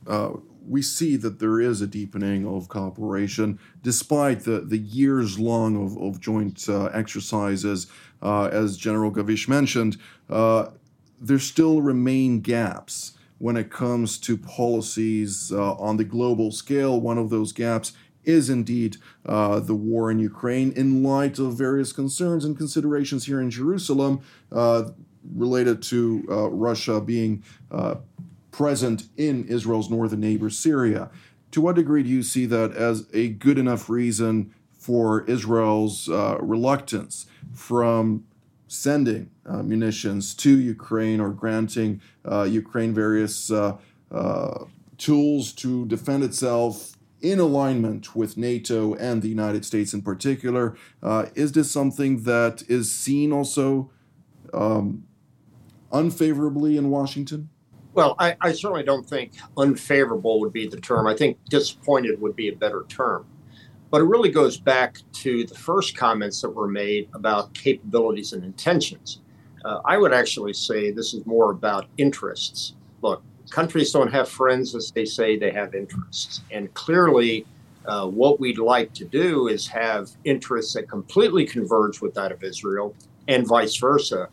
we 0.67 0.81
see 0.81 1.17
that 1.17 1.41
there 1.41 1.61
is 1.61 1.83
a 1.83 1.87
deepening 1.87 2.47
of 2.47 2.69
cooperation 2.69 3.59
despite 3.83 4.45
the, 4.45 4.61
the 4.61 4.79
years 4.79 5.39
long 5.39 5.77
of, 5.77 5.99
of 5.99 6.21
joint 6.21 6.67
exercises. 6.71 7.87
as 8.23 8.79
General 8.79 9.13
Gavish 9.13 9.47
mentioned, 9.47 9.99
there 10.29 11.39
still 11.39 11.83
remain 11.83 12.41
gaps 12.41 13.13
when 13.45 13.59
it 13.59 13.71
comes 13.71 14.17
to 14.17 14.39
policies 14.39 15.53
on 15.53 15.99
the 15.99 16.05
global 16.05 16.51
scale. 16.51 16.99
One 16.99 17.19
of 17.19 17.29
those 17.29 17.53
gaps 17.53 17.93
is 18.25 18.49
indeed 18.49 18.97
uh, 19.27 19.61
the 19.61 19.75
war 19.75 20.11
in 20.11 20.19
Ukraine 20.19 20.73
in 20.73 21.03
light 21.03 21.39
of 21.39 21.53
various 21.53 21.93
concerns 21.93 22.47
and 22.47 22.57
considerations 22.57 23.27
here 23.27 23.43
in 23.43 23.51
Jerusalem 23.51 24.23
uh, 24.51 24.85
related 25.35 25.83
to 25.83 26.25
uh, 26.31 26.49
Russia 26.49 27.03
being 27.03 27.45
uh, 27.71 27.97
present 28.51 29.09
in 29.19 29.45
Israel's 29.45 29.91
northern 29.91 30.21
neighbor, 30.21 30.49
Syria. 30.49 31.11
To 31.51 31.61
what 31.61 31.77
degree 31.77 32.03
do 32.03 32.09
you 32.09 32.23
see 32.23 32.47
that 32.47 32.73
as 32.73 33.09
a 33.13 33.29
good 33.29 33.59
enough 33.59 33.91
reason 33.91 34.55
for 34.79 35.23
Israel's 35.25 36.09
uh, 36.09 36.39
reluctance 36.41 37.27
from 37.53 38.25
sending 38.67 39.31
uh, 39.47 39.63
munitions 39.63 40.35
to 40.35 40.59
Ukraine 40.59 41.21
or 41.21 41.31
granting 41.31 42.01
Ukraine 42.47 42.95
various 42.95 43.51
tools 44.99 45.53
to 45.53 45.87
defend 45.87 46.25
itself 46.25 46.95
in 47.25 47.41
alignment 47.41 48.15
with 48.15 48.37
NATO 48.37 48.95
and 48.95 49.23
the 49.23 49.29
United 49.29 49.65
States 49.65 49.95
in 49.95 50.03
particular. 50.03 50.77
Uh, 51.03 51.27
is 51.35 51.53
this 51.53 51.71
something 51.71 52.23
that 52.25 52.63
is 52.69 52.95
seen 52.95 53.33
also 53.33 53.91
um, 54.53 55.05
unfavorably 55.91 56.77
in 56.77 56.91
Washington? 56.91 57.49
Well, 57.95 58.15
I, 58.19 58.37
I, 58.41 58.53
certainly 58.53 58.83
don't 58.83 59.09
think 59.09 59.33
unfavorable 59.57 60.41
would 60.41 60.53
be 60.53 60.67
the 60.67 60.81
term. 60.81 61.07
I 61.07 61.15
think 61.15 61.39
disappointed 61.49 62.21
would 62.21 62.35
be 62.35 62.49
a 62.49 62.57
better 62.57 62.85
term. 62.89 63.25
But 63.95 64.01
it 64.01 64.07
really 64.07 64.33
goes 64.33 64.57
back 64.57 64.99
to 65.23 65.45
the 65.47 65.55
first 65.55 65.97
comments 65.97 66.41
that 66.41 66.51
were 66.51 66.67
made 66.67 67.09
about 67.15 67.55
capabilities 67.55 68.33
and 68.33 68.43
intentions. 68.43 69.21
Uh, 69.65 69.83
I 69.85 69.99
would 69.99 70.13
actually 70.13 70.53
say 70.53 70.91
this 70.91 71.15
is 71.15 71.25
more 71.27 71.53
about 71.53 71.87
interests. 71.97 72.75
Look, 73.03 73.23
countries 73.51 73.93
don't 73.93 74.11
have 74.11 74.29
friends 74.29 74.75
as 74.75 74.91
they 74.91 75.05
say 75.05 75.39
they 75.39 75.53
have 75.53 75.77
interests. 75.77 76.41
And 76.51 76.75
clearly, 76.75 77.47
uh, 77.87 78.09
what 78.09 78.41
we'd 78.41 78.59
like 78.59 78.93
to 78.95 79.05
do 79.05 79.47
is 79.47 79.69
have 79.69 80.11
interests 80.25 80.73
that 80.75 80.89
completely 80.89 81.47
converge 81.47 82.01
with 82.01 82.15
that 82.15 82.33
of 82.33 82.43
Israel 82.43 82.97
and 83.29 83.47
vice 83.47 83.77
versa. 83.77 84.29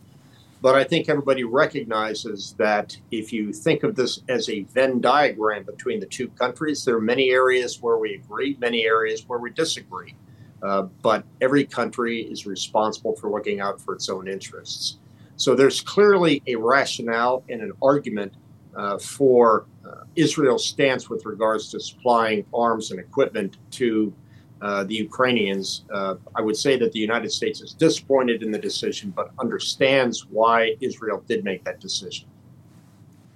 But 0.61 0.75
I 0.75 0.83
think 0.83 1.09
everybody 1.09 1.43
recognizes 1.43 2.53
that 2.59 2.95
if 3.09 3.33
you 3.33 3.51
think 3.51 3.81
of 3.83 3.95
this 3.95 4.21
as 4.29 4.47
a 4.47 4.61
Venn 4.63 5.01
diagram 5.01 5.63
between 5.63 5.99
the 5.99 6.05
two 6.05 6.27
countries, 6.29 6.85
there 6.85 6.95
are 6.95 7.01
many 7.01 7.31
areas 7.31 7.81
where 7.81 7.97
we 7.97 8.13
agree, 8.13 8.55
many 8.59 8.85
areas 8.85 9.27
where 9.27 9.39
we 9.39 9.49
disagree. 9.49 10.15
Uh, 10.61 10.83
but 11.01 11.25
every 11.41 11.65
country 11.65 12.21
is 12.21 12.45
responsible 12.45 13.15
for 13.15 13.31
looking 13.31 13.59
out 13.59 13.81
for 13.81 13.95
its 13.95 14.07
own 14.07 14.27
interests. 14.27 14.99
So 15.35 15.55
there's 15.55 15.81
clearly 15.81 16.43
a 16.45 16.55
rationale 16.55 17.43
and 17.49 17.61
an 17.61 17.71
argument 17.81 18.33
uh, 18.75 18.99
for 18.99 19.65
uh, 19.83 20.03
Israel's 20.15 20.65
stance 20.67 21.09
with 21.09 21.25
regards 21.25 21.71
to 21.71 21.79
supplying 21.79 22.45
arms 22.53 22.91
and 22.91 22.99
equipment 22.99 23.57
to 23.71 24.13
uh, 24.61 24.83
the 24.83 24.95
Ukrainians. 24.95 25.83
Uh, 25.91 26.15
I 26.35 26.41
would 26.41 26.55
say 26.55 26.77
that 26.77 26.91
the 26.91 26.99
United 26.99 27.31
States 27.31 27.61
is 27.61 27.73
disappointed 27.73 28.43
in 28.43 28.51
the 28.51 28.59
decision, 28.59 29.11
but 29.15 29.31
understands 29.39 30.27
why 30.27 30.75
Israel 30.81 31.23
did 31.27 31.43
make 31.43 31.63
that 31.63 31.79
decision. 31.79 32.27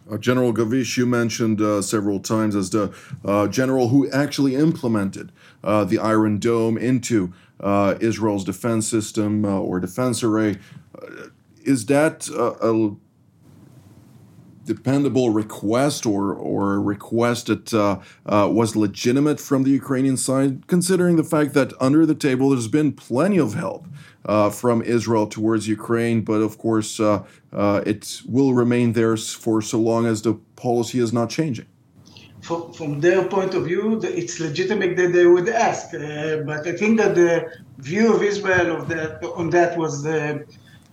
Uh, 0.10 0.18
general 0.18 0.54
Gavish, 0.54 0.98
you 0.98 1.08
mentioned 1.08 1.60
uh, 1.62 1.82
several 1.82 2.20
times 2.20 2.56
as 2.56 2.70
the 2.70 2.94
general 3.50 3.88
who 3.88 4.10
actually 4.12 4.56
implemented 4.56 5.32
the 5.64 5.98
Iron 6.00 6.38
Dome 6.38 6.78
into 6.78 7.34
Israel's 8.00 8.44
defense 8.44 8.88
system 8.88 9.46
or 9.46 9.80
defense 9.80 10.22
array. 10.22 10.60
is 11.64 11.88
that 11.88 12.30
a 12.30 12.96
dependable 14.66 15.30
request 15.30 16.06
or 16.06 16.34
or 16.34 16.82
request 16.82 17.48
that 17.48 17.74
uh, 17.74 18.00
uh, 18.26 18.50
was 18.52 18.76
legitimate 18.76 19.40
from 19.40 19.64
the 19.64 19.72
Ukrainian 19.72 20.18
side, 20.18 20.68
considering 20.68 21.16
the 21.16 21.24
fact 21.24 21.54
that 21.54 21.74
under 21.80 22.06
the 22.06 22.16
table 22.16 22.50
there's 22.50 22.68
been 22.68 22.92
plenty 22.92 23.38
of 23.38 23.54
help 23.54 23.86
uh, 24.26 24.50
from 24.50 24.82
Israel 24.82 25.28
towards 25.28 25.68
Ukraine, 25.68 26.22
but 26.22 26.40
of 26.42 26.58
course 26.58 27.00
uh, 27.00 27.24
uh, 27.54 27.82
it 27.86 28.22
will 28.28 28.54
remain 28.54 28.94
there 28.94 29.16
for 29.18 29.62
so 29.62 29.80
long 29.80 30.06
as 30.06 30.22
the 30.22 30.34
policy 30.56 31.00
is 31.00 31.14
not 31.14 31.30
changing. 31.30 31.68
From, 32.42 32.74
from 32.74 33.00
their 33.00 33.24
point 33.24 33.56
of 33.56 33.66
view, 33.66 34.00
it's 34.04 34.40
legitimate 34.40 34.96
that 34.98 35.14
they 35.14 35.26
would 35.26 35.50
ask, 35.50 35.94
uh, 35.96 36.38
but 36.50 36.68
I 36.68 36.74
think 36.74 37.00
that 37.02 37.16
the 37.16 37.52
view 37.80 38.14
of 38.16 38.22
Israel 38.22 38.68
of 38.78 38.88
that 38.90 39.24
on 39.42 39.50
that 39.50 39.78
was 39.78 40.06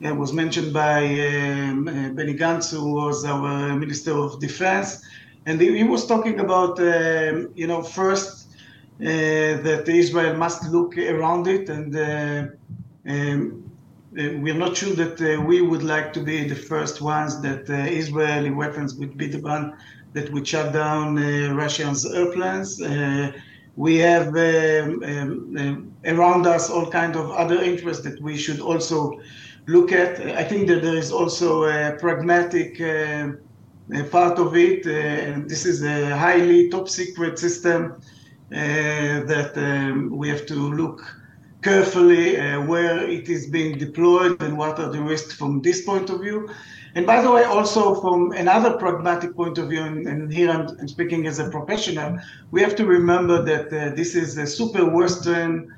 uh, 0.05 0.15
was 0.15 0.33
mentioned 0.33 0.73
by 0.73 1.05
um, 1.05 1.89
uh, 1.89 2.11
Benny 2.11 2.35
Gantz, 2.35 2.71
who 2.71 2.93
was 2.93 3.25
our 3.25 3.77
Minister 3.77 4.13
of 4.17 4.41
Defense, 4.41 5.05
and 5.47 5.61
he 5.61 5.85
was 5.85 6.07
talking 6.07 6.41
about, 6.41 6.79
um, 6.79 7.51
you 7.55 7.67
know, 7.67 7.83
first 7.83 8.49
uh, 9.01 9.05
that 9.05 9.85
Israel 9.89 10.37
must 10.37 10.65
look 10.71 10.97
around 10.97 11.47
it, 11.47 11.69
and 11.69 11.97
um, 13.09 13.71
we're 14.13 14.55
not 14.55 14.77
sure 14.77 14.95
that 14.95 15.19
we 15.47 15.63
would 15.63 15.83
like 15.83 16.13
to 16.13 16.21
be 16.21 16.49
the 16.49 16.55
first 16.55 17.01
ones 17.01 17.41
that 17.43 17.69
Israeli 17.69 18.51
weapons 18.51 18.95
would 18.95 19.17
be 19.17 19.27
the 19.27 19.41
one 19.41 19.77
that 20.13 20.31
would 20.33 20.47
shut 20.47 20.73
down 20.73 21.17
Russians' 21.57 22.07
airplanes. 22.07 22.81
We 23.75 23.97
have 23.97 24.29
um, 24.29 25.03
um, 25.03 25.57
um, 25.59 25.93
around 26.05 26.47
us 26.47 26.69
all 26.69 26.91
kind 26.91 27.17
of 27.17 27.31
other 27.31 27.61
interests 27.63 28.05
that 28.05 28.21
we 28.21 28.37
should 28.37 28.61
also 28.61 29.19
look 29.67 29.93
at. 29.93 30.21
I 30.21 30.45
think 30.45 30.69
that 30.69 30.83
there 30.83 30.97
is 30.97 31.13
also 31.13 31.65
a 31.65 31.97
pragmatic 31.99 32.81
uh, 32.81 33.33
part 34.11 34.39
of 34.39 34.57
it, 34.57 34.87
uh, 34.87 34.91
and 34.91 35.49
this 35.49 35.67
is 35.67 35.83
a 35.83 36.17
highly 36.17 36.69
top 36.69 36.89
secret 36.89 37.39
system 37.39 38.01
uh, 38.53 39.25
that 39.25 39.53
um, 39.57 40.11
we 40.11 40.29
have 40.29 40.47
to 40.47 40.55
look 40.55 41.01
carefully 41.63 42.39
uh, 42.39 42.61
where 42.63 43.09
it 43.09 43.29
is 43.29 43.47
being 43.47 43.79
deployed 43.79 44.43
and 44.43 44.59
what 44.59 44.79
are 44.79 44.91
the 44.91 45.01
risks 45.01 45.35
from 45.35 45.63
this 45.63 45.83
point 45.83 46.11
of 46.11 46.21
view. 46.21 46.49
And 46.95 47.07
by 47.07 47.23
the 47.23 47.31
way, 47.31 47.45
also 47.45 48.01
from 48.01 48.33
another 48.33 48.77
pragmatic 48.77 49.35
point 49.35 49.57
of 49.57 49.71
view, 49.71 49.83
and, 49.83 50.07
and 50.07 50.33
here 50.33 50.51
I'm, 50.51 50.69
I'm, 50.79 50.89
speaking 50.89 51.27
as 51.27 51.39
a 51.39 51.49
professional, 51.49 52.19
we 52.51 52.61
have 52.61 52.77
to 52.77 52.85
remember 52.85 53.43
that 53.43 53.73
uh, 53.73 53.95
this 53.95 54.15
is 54.15 54.37
a 54.37 54.47
super 54.47 54.85
Western 54.85 55.75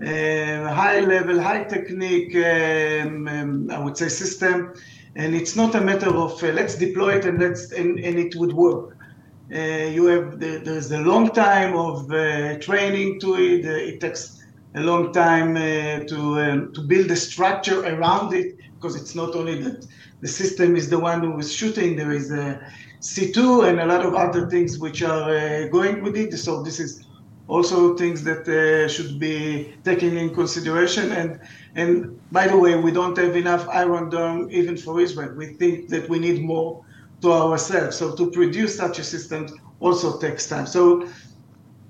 high 0.00 1.00
level, 1.00 1.40
high 1.40 1.64
technique, 1.64 2.34
um, 2.36 3.70
I 3.70 3.78
would 3.78 3.96
say, 3.96 4.08
system. 4.08 4.74
And 5.16 5.34
it's 5.34 5.56
not 5.56 5.74
a 5.74 5.80
matter 5.80 6.10
of 6.14 6.42
uh, 6.42 6.48
let's 6.48 6.76
deploy 6.76 7.16
it 7.16 7.24
and 7.24 7.40
let's 7.40 7.72
and, 7.72 7.98
and 7.98 8.18
it 8.18 8.36
would 8.36 8.52
work. 8.52 8.96
Uh, 9.52 9.88
you 9.96 10.06
have 10.06 10.38
the, 10.38 10.60
there's 10.64 10.92
a 10.92 11.00
long 11.00 11.30
time 11.30 11.74
of 11.76 12.10
uh, 12.12 12.58
training 12.58 13.18
to 13.20 13.34
it. 13.34 13.64
It 13.64 14.00
takes 14.00 14.44
a 14.74 14.80
long 14.80 15.12
time 15.12 15.54
to 15.54 16.18
um, 16.40 16.72
to 16.74 16.80
build 16.82 17.10
a 17.10 17.16
structure 17.16 17.80
around 17.84 18.34
it 18.34 18.58
because 18.74 18.94
it's 18.94 19.14
not 19.14 19.34
only 19.34 19.60
that 19.62 19.86
the 20.20 20.28
system 20.28 20.76
is 20.76 20.88
the 20.90 20.98
one 20.98 21.20
who 21.22 21.38
is 21.38 21.52
shooting. 21.52 21.96
There 21.96 22.12
is 22.12 22.30
a 22.30 22.60
C2 23.00 23.68
and 23.68 23.80
a 23.80 23.86
lot 23.86 24.04
of 24.04 24.14
other 24.14 24.48
things 24.48 24.78
which 24.78 25.02
are 25.02 25.30
uh, 25.30 25.68
going 25.68 26.02
with 26.02 26.16
it. 26.16 26.36
So 26.36 26.62
this 26.62 26.78
is 26.78 27.07
also 27.48 27.96
things 27.96 28.22
that 28.24 28.46
uh, 28.46 28.86
should 28.88 29.18
be 29.18 29.74
taken 29.82 30.16
in 30.16 30.34
consideration. 30.34 31.12
And 31.12 31.40
and 31.74 32.20
by 32.30 32.46
the 32.46 32.56
way, 32.56 32.76
we 32.76 32.92
don't 32.92 33.16
have 33.16 33.34
enough 33.36 33.66
Iron 33.68 34.10
Dome 34.10 34.48
even 34.50 34.76
for 34.76 35.00
Israel. 35.00 35.34
We 35.34 35.46
think 35.54 35.88
that 35.88 36.08
we 36.08 36.18
need 36.18 36.42
more 36.42 36.84
to 37.22 37.32
ourselves. 37.32 37.96
So 37.96 38.14
to 38.14 38.30
produce 38.30 38.76
such 38.76 38.98
a 38.98 39.04
system 39.04 39.46
also 39.80 40.18
takes 40.18 40.46
time. 40.46 40.66
So, 40.66 41.08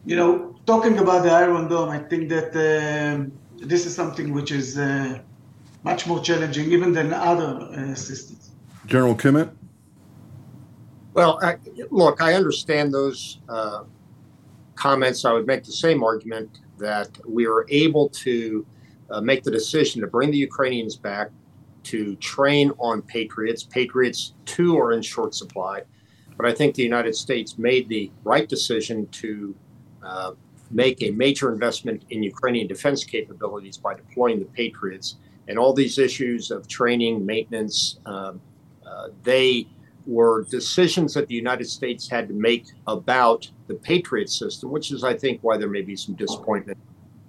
you 0.05 0.17
know, 0.17 0.57
talking 0.67 0.99
about 0.99 1.25
the 1.25 1.31
Iron 1.31 1.69
Dome, 1.69 1.91
I 1.91 1.99
think 1.99 2.29
that 2.29 2.51
uh, 2.57 3.25
this 3.67 3.85
is 3.87 3.95
something 3.95 4.33
which 4.33 4.53
is 4.53 4.79
uh, 4.79 5.19
much 5.83 6.07
more 6.07 6.21
challenging 6.21 6.71
even 6.73 6.93
than 6.93 7.13
other 7.13 7.53
uh, 7.73 7.95
systems. 7.95 8.51
General 8.87 9.15
Kimmitt? 9.15 9.51
Well, 11.15 11.39
I, 11.43 11.57
look, 11.91 12.23
I 12.23 12.35
understand 12.35 12.95
those 12.95 13.39
uh, 13.49 13.83
comments. 14.79 15.25
I 15.25 15.33
would 15.33 15.47
make 15.47 15.65
the 15.65 15.73
same 15.73 16.03
argument 16.03 16.61
that 16.79 17.11
we 17.27 17.47
are 17.47 17.67
able 17.69 18.09
to 18.11 18.65
uh, 19.11 19.21
make 19.21 19.43
the 19.43 19.51
decision 19.51 20.01
to 20.01 20.07
bring 20.07 20.31
the 20.31 20.39
Ukrainians 20.39 20.97
back 20.97 21.31
to 21.85 22.15
train 22.17 22.71
on 22.79 23.03
Patriots. 23.03 23.63
Patriots 23.65 24.35
too, 24.45 24.79
are 24.79 24.93
in 24.93 25.03
short 25.03 25.35
supply. 25.35 25.83
But 26.37 26.47
I 26.47 26.53
think 26.55 26.75
the 26.75 26.83
United 26.83 27.17
States 27.17 27.59
made 27.59 27.89
the 27.89 28.13
right 28.23 28.49
decision 28.49 29.09
to 29.23 29.55
uh, 30.03 30.33
make 30.71 31.03
a 31.03 31.11
major 31.11 31.53
investment 31.53 32.05
in 32.11 32.23
Ukrainian 32.23 32.69
defense 32.69 33.03
capabilities 33.03 33.77
by 33.77 33.95
deploying 33.95 34.39
the 34.39 34.45
Patriots. 34.45 35.17
And 35.49 35.59
all 35.59 35.73
these 35.73 35.99
issues 35.99 36.51
of 36.51 36.69
training, 36.69 37.25
maintenance, 37.25 37.99
um, 38.07 38.41
uh, 38.87 39.09
they 39.25 39.67
were 40.09 40.45
decisions 40.45 41.13
that 41.15 41.29
the 41.29 41.35
United 41.35 41.67
States 41.67 42.09
had 42.09 42.27
to 42.29 42.35
make 42.35 42.65
about 42.87 43.49
the 43.67 43.75
Patriot 43.75 44.31
system, 44.31 44.71
which 44.71 44.91
is, 44.91 45.05
I 45.05 45.15
think, 45.15 45.41
why 45.43 45.59
there 45.59 45.69
may 45.69 45.83
be 45.83 45.97
some 45.97 46.15
disappointment 46.15 46.79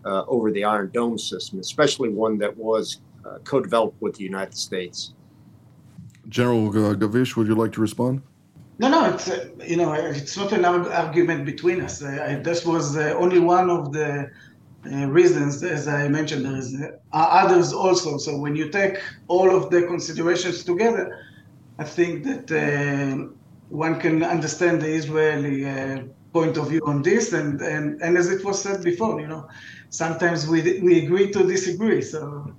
uh, 0.06 0.24
over 0.28 0.50
the 0.52 0.64
Iron 0.64 0.90
Dome 0.94 1.18
system, 1.18 1.60
especially 1.60 2.10
one 2.10 2.38
that 2.38 2.56
was 2.56 3.02
uh, 3.26 3.40
co 3.44 3.60
developed 3.60 4.02
with 4.02 4.16
the 4.16 4.24
United 4.24 4.56
States. 4.56 5.14
General 6.30 6.72
Gavish, 6.72 7.36
would 7.36 7.48
you 7.48 7.56
like 7.56 7.74
to 7.74 7.82
respond? 7.82 8.22
No, 8.80 8.90
no, 8.90 9.14
it's 9.14 9.30
uh, 9.30 9.50
you 9.68 9.76
know 9.76 9.92
it's 9.92 10.38
not 10.38 10.54
an 10.54 10.64
argument 10.64 11.46
between 11.46 11.82
us. 11.82 12.02
Uh, 12.02 12.40
this 12.42 12.66
was 12.66 12.96
uh, 12.96 13.14
only 13.18 13.40
one 13.40 13.70
of 13.70 13.92
the 13.92 14.32
uh, 14.86 15.06
reasons, 15.08 15.62
as 15.64 15.90
I 15.90 16.08
mentioned. 16.08 16.46
There 16.46 16.56
is 16.56 16.82
uh, 16.82 16.92
others 17.12 17.74
also. 17.74 18.18
So 18.18 18.38
when 18.38 18.56
you 18.56 18.70
take 18.70 19.02
all 19.28 19.54
of 19.54 19.70
the 19.70 19.82
considerations 19.84 20.64
together, 20.64 21.26
I 21.80 21.84
think 21.84 22.24
that 22.26 22.46
uh, 22.52 23.32
one 23.70 24.00
can 24.00 24.22
understand 24.24 24.82
the 24.82 24.92
Israeli 25.02 25.56
point 26.34 26.58
of 26.58 26.70
view 26.70 26.82
on 26.86 27.02
this. 27.02 27.34
And, 27.34 27.62
and 27.62 28.02
and 28.02 28.18
as 28.18 28.28
it 28.30 28.44
was 28.46 28.62
said 28.62 28.84
before, 28.84 29.20
you 29.20 29.28
know, 29.28 29.48
sometimes 29.90 30.48
we 30.48 30.60
we 30.88 30.94
agree 31.06 31.32
to 31.32 31.42
disagree. 31.56 32.02
So. 32.02 32.54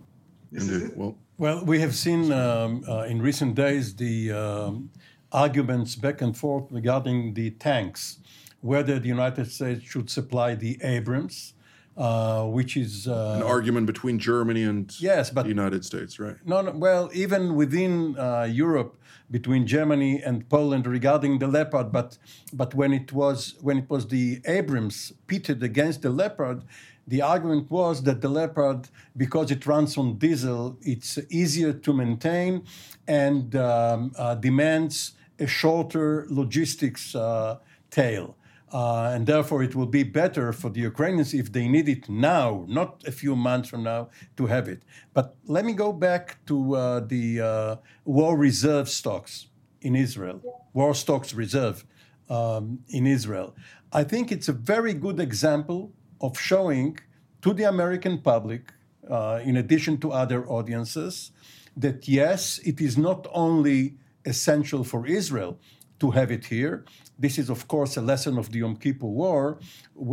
Well, 0.97 1.15
well, 1.39 1.65
we 1.65 1.79
have 1.81 1.95
seen 1.95 2.33
um, 2.33 2.85
in 3.13 3.23
recent 3.23 3.55
days 3.55 3.95
the. 3.95 4.33
Um, 4.33 4.91
arguments 5.33 5.95
back 5.95 6.21
and 6.23 6.37
forth 6.37 6.71
regarding 6.71 7.35
the 7.35 7.51
tanks, 7.51 8.19
whether 8.61 8.99
the 8.99 9.09
United 9.09 9.51
States 9.51 9.83
should 9.83 10.11
supply 10.11 10.55
the 10.55 10.79
Abrams, 10.83 11.55
uh, 12.01 12.45
which 12.45 12.77
is 12.79 13.07
uh, 13.07 13.35
an 13.37 13.43
argument 13.43 13.87
between 13.87 14.19
Germany 14.19 14.63
and 14.63 14.99
yes, 14.99 15.29
but 15.29 15.43
the 15.43 15.51
United 15.51 15.85
States, 15.85 16.19
right? 16.19 16.37
No, 16.47 16.63
no 16.63 16.73
well, 16.73 17.11
even 17.13 17.55
within 17.55 18.19
uh, 18.19 18.49
Europe, 18.51 18.97
between 19.31 19.67
Germany 19.67 20.23
and 20.23 20.49
Poland 20.49 20.87
regarding 20.87 21.41
the 21.41 21.47
Leopard, 21.47 21.93
but 21.93 22.17
but 22.55 22.75
when 22.75 22.95
it 22.95 23.13
was 23.13 23.55
when 23.61 23.77
it 23.83 23.91
was 23.91 24.09
the 24.09 24.41
Abrams 24.47 25.13
pitted 25.27 25.63
against 25.63 26.01
the 26.01 26.09
Leopard, 26.11 26.63
the 27.07 27.21
argument 27.21 27.71
was 27.71 28.03
that 28.05 28.23
the 28.23 28.29
Leopard, 28.29 28.89
because 29.15 29.51
it 29.51 29.67
runs 29.67 29.99
on 29.99 30.17
diesel, 30.17 30.79
it's 30.81 31.19
easier 31.29 31.75
to 31.75 31.93
maintain 31.93 32.65
and 33.07 33.55
um, 33.57 34.13
uh, 34.17 34.35
demands 34.37 35.13
a 35.39 35.47
shorter 35.47 36.27
logistics 36.31 37.15
uh, 37.15 37.59
tail. 37.91 38.37
Uh, 38.73 39.11
and 39.15 39.27
therefore, 39.27 39.65
it 39.65 39.75
will 39.75 39.87
be 39.87 40.05
better 40.05 40.53
for 40.53 40.71
the 40.71 40.81
Ukrainians 40.81 41.35
if 41.35 41.51
they 41.51 41.67
need 41.67 41.89
it 41.89 42.09
now, 42.09 42.65
not 42.69 43.03
a 43.07 43.11
few 43.11 43.35
months 43.35 43.69
from 43.69 43.83
now, 43.83 44.11
to 44.37 44.47
have 44.47 44.69
it. 44.69 44.85
But 45.13 45.35
let 45.47 45.65
me 45.65 45.73
go 45.73 45.93
back 45.93 46.39
to 46.47 46.77
uh, 46.77 47.01
the 47.01 47.41
uh, 47.41 47.77
war 48.05 48.37
reserve 48.37 48.89
stocks 48.89 49.49
in 49.81 49.97
Israel, 49.97 50.41
war 50.73 50.95
stocks 50.95 51.35
reserve 51.35 51.85
um, 52.29 52.79
in 52.89 53.07
Israel. 53.07 53.57
I 53.93 54.05
think 54.05 54.31
it's 54.31 54.49
a 54.49 54.53
very 54.53 54.95
good 54.95 55.19
example 55.19 55.93
of 56.21 56.39
showing 56.39 56.99
to 57.43 57.53
the 57.53 57.65
American 57.65 58.19
public, 58.19 58.73
uh, 59.09 59.41
in 59.43 59.57
addition 59.57 59.99
to 59.99 60.13
other 60.13 60.47
audiences, 60.47 61.33
that 61.77 62.07
yes, 62.07 62.59
it 62.59 62.81
is 62.81 62.97
not 62.97 63.27
only 63.33 63.97
essential 64.25 64.85
for 64.85 65.07
Israel 65.07 65.59
to 65.99 66.13
have 66.13 66.31
it 66.31 66.47
here. 66.47 66.85
This 67.21 67.39
is, 67.39 67.51
of 67.51 67.69
course, 67.69 67.99
a 67.99 68.01
lesson 68.01 68.39
of 68.39 68.51
the 68.51 68.61
Yom 68.61 68.77
Kippur 68.77 69.07
War. 69.07 69.59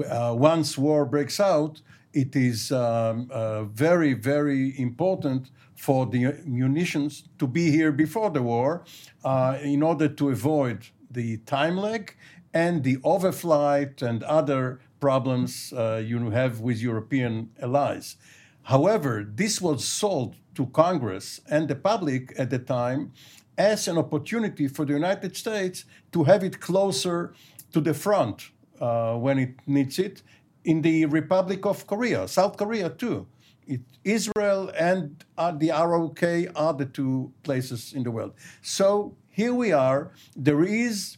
Uh, 0.10 0.36
once 0.38 0.78
war 0.78 1.06
breaks 1.06 1.40
out, 1.40 1.82
it 2.12 2.36
is 2.36 2.70
um, 2.74 3.30
uh, 3.32 3.64
very, 3.64 4.14
very 4.14 4.78
important 4.78 5.50
for 5.78 6.06
the 6.06 6.34
munitions 6.46 7.24
to 7.40 7.48
be 7.48 7.72
here 7.72 7.94
before 7.94 8.30
the 8.30 8.42
war 8.42 8.84
uh, 9.24 9.58
in 9.62 9.84
order 9.84 10.10
to 10.10 10.30
avoid 10.32 10.88
the 11.10 11.38
time 11.46 11.78
lag 11.78 12.14
and 12.54 12.84
the 12.84 12.98
overflight 12.98 14.02
and 14.02 14.22
other 14.24 14.82
problems 15.00 15.72
uh, 15.72 16.04
you 16.06 16.30
have 16.32 16.60
with 16.60 16.82
European 16.82 17.52
allies. 17.62 18.18
However, 18.64 19.26
this 19.26 19.62
was 19.62 19.86
sold 19.86 20.36
to 20.56 20.66
Congress 20.66 21.40
and 21.50 21.70
the 21.70 21.76
public 21.76 22.34
at 22.38 22.50
the 22.50 22.60
time 22.60 23.14
as 23.58 23.88
an 23.88 23.98
opportunity 23.98 24.68
for 24.68 24.86
the 24.86 24.94
United 24.94 25.36
States 25.36 25.86
to 26.12 26.24
have 26.24 26.44
it 26.44 26.60
closer 26.60 27.34
to 27.72 27.82
the 27.82 27.94
front 27.94 28.52
uh, 28.80 29.16
when 29.16 29.40
it 29.40 29.56
needs 29.66 30.00
it 30.00 30.22
in 30.64 30.82
the 30.82 31.06
Republic 31.06 31.66
of 31.66 31.88
Korea, 31.88 32.28
South 32.28 32.58
Korea 32.58 32.90
too. 32.90 33.26
It, 33.66 33.82
Israel 34.04 34.72
and 34.78 35.24
uh, 35.38 35.52
the 35.52 35.70
ROK 35.70 36.24
are 36.56 36.74
the 36.74 36.86
two 36.86 37.34
places 37.44 37.94
in 37.94 38.04
the 38.04 38.12
world. 38.12 38.34
So 38.62 39.16
here 39.30 39.54
we 39.54 39.72
are. 39.72 40.12
There 40.36 40.64
is 40.64 41.18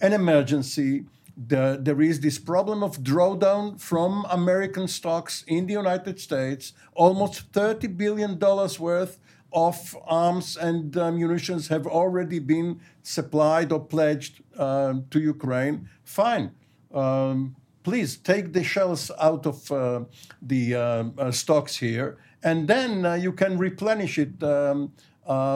an 0.00 0.12
emergency. 0.12 1.04
The, 1.36 1.78
there 1.80 2.00
is 2.00 2.20
this 2.20 2.38
problem 2.38 2.82
of 2.82 2.98
drawdown 2.98 3.80
from 3.80 4.26
American 4.30 4.88
stocks 4.88 5.44
in 5.46 5.66
the 5.66 5.74
United 5.74 6.18
States, 6.20 6.72
almost 6.94 7.52
$30 7.52 7.96
billion 7.96 8.38
worth 8.38 9.18
of 9.52 9.96
arms 10.06 10.56
and 10.56 10.96
uh, 10.96 11.10
munitions 11.10 11.68
have 11.68 11.86
already 11.86 12.38
been 12.38 12.80
supplied 13.02 13.72
or 13.72 13.80
pledged 13.80 14.42
uh, 14.58 14.94
to 15.10 15.20
Ukraine, 15.20 15.88
fine. 16.04 16.52
Um, 16.92 17.56
please 17.82 18.16
take 18.16 18.52
the 18.52 18.62
shells 18.62 19.10
out 19.18 19.46
of 19.46 19.72
uh, 19.72 20.04
the 20.42 20.74
uh, 20.74 21.04
uh, 21.16 21.30
stocks 21.30 21.76
here, 21.76 22.18
and 22.42 22.68
then 22.68 23.06
uh, 23.06 23.14
you 23.14 23.32
can 23.32 23.56
replenish 23.56 24.18
it 24.18 24.42
um, 24.42 24.92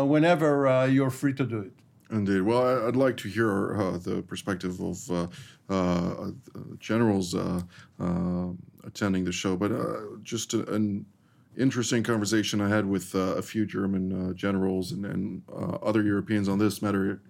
whenever 0.09 0.89
you're 0.91 1.11
free 1.11 1.35
to 1.35 1.45
do 1.45 1.59
it. 1.61 1.73
Indeed. 2.11 2.43
Well, 2.43 2.87
I'd 2.87 2.97
like 2.97 3.17
to 3.19 3.29
hear 3.29 3.99
the 4.03 4.23
perspective 4.23 4.81
of 4.81 4.99
generals 6.79 7.35
attending 8.85 9.25
the 9.25 9.33
show, 9.33 9.57
but 9.57 9.71
just 10.23 10.55
an 10.55 11.07
interesting 11.57 12.03
conversation 12.03 12.61
I 12.61 12.69
had 12.69 12.87
with 12.87 13.15
uh, 13.15 13.37
a 13.37 13.43
few 13.43 13.67
German 13.67 14.31
uh, 14.31 14.33
generals 14.35 14.93
and, 14.93 15.05
and 15.05 15.43
uh, 15.51 15.77
other 15.83 16.03
Europeans 16.03 16.49
on 16.49 16.59
this 16.59 16.83
matter 16.83 17.21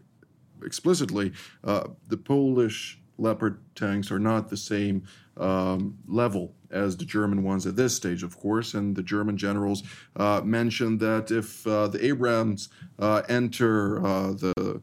explicitly. 0.65 1.33
Uh, 1.65 1.89
the 2.09 2.17
Polish 2.17 2.99
Leopard 3.19 3.61
tanks 3.75 4.11
are 4.11 4.19
not 4.19 4.49
the 4.49 4.57
same 4.57 5.05
um, 5.37 5.99
level 6.07 6.55
as 6.71 6.97
the 6.97 7.05
German 7.05 7.43
ones 7.43 7.67
at 7.67 7.77
this 7.77 7.95
stage, 7.95 8.23
of 8.23 8.39
course. 8.39 8.75
And 8.75 8.97
the 8.97 9.03
German 9.03 9.37
generals 9.37 9.83
uh, 10.17 10.41
mentioned 10.43 11.01
that 11.01 11.31
if 11.31 11.67
uh, 11.67 11.89
the 11.89 12.05
Abrams 12.05 12.71
enter 13.29 14.01
the 14.01 14.81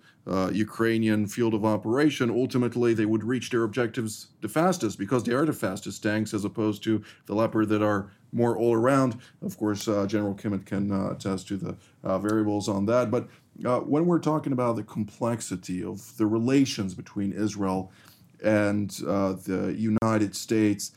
Ukrainian 0.53 1.25
field 1.27 1.53
of 1.53 1.65
operation, 1.65 2.29
ultimately 2.29 2.93
they 2.93 3.05
would 3.05 3.23
reach 3.23 3.49
their 3.49 3.63
objectives 3.63 4.27
the 4.41 4.47
fastest 4.47 4.99
because 4.99 5.23
they 5.23 5.33
are 5.33 5.45
the 5.45 5.53
fastest 5.53 6.03
tanks 6.03 6.33
as 6.33 6.45
opposed 6.45 6.83
to 6.83 7.03
the 7.25 7.33
Leopard 7.33 7.69
that 7.69 7.81
are 7.81 8.11
more 8.31 8.57
all 8.57 8.73
around. 8.73 9.17
Of 9.41 9.57
course, 9.57 9.87
uh, 9.87 10.05
General 10.05 10.35
Kimmitt 10.35 10.65
can 10.65 10.91
attest 10.91 11.47
to 11.49 11.57
the 11.57 11.75
variables 12.03 12.67
on 12.69 12.85
that. 12.87 13.11
But 13.11 13.27
when 13.61 14.05
we're 14.05 14.19
talking 14.19 14.53
about 14.53 14.75
the 14.75 14.83
complexity 14.83 15.83
of 15.83 16.15
the 16.17 16.25
relations 16.25 16.93
between 16.93 17.33
Israel 17.33 17.91
and 18.43 18.97
uh, 19.07 19.33
the 19.33 19.75
United 19.77 20.35
States. 20.35 20.91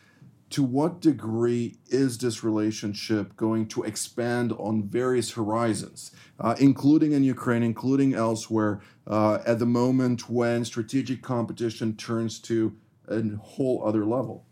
to 0.51 0.63
what 0.63 1.01
degree 1.01 1.79
is 1.89 2.19
this 2.19 2.45
relationship 2.45 3.35
going 3.37 3.67
to 3.67 3.83
expand 3.85 4.53
on 4.59 4.83
various 4.83 5.33
horizons, 5.33 6.13
uh, 6.39 6.55
including 6.61 7.13
in 7.13 7.25
Ukraine, 7.25 7.63
including 7.63 8.13
elsewhere, 8.13 8.83
uh, 9.07 9.39
at 9.47 9.59
the 9.59 9.67
moment 9.67 10.29
when 10.29 10.63
strategic 10.67 11.23
competition 11.23 11.97
turns 11.97 12.39
to 12.39 12.77
a 13.09 13.23
whole 13.37 13.83
other 13.83 14.05
level? 14.05 14.45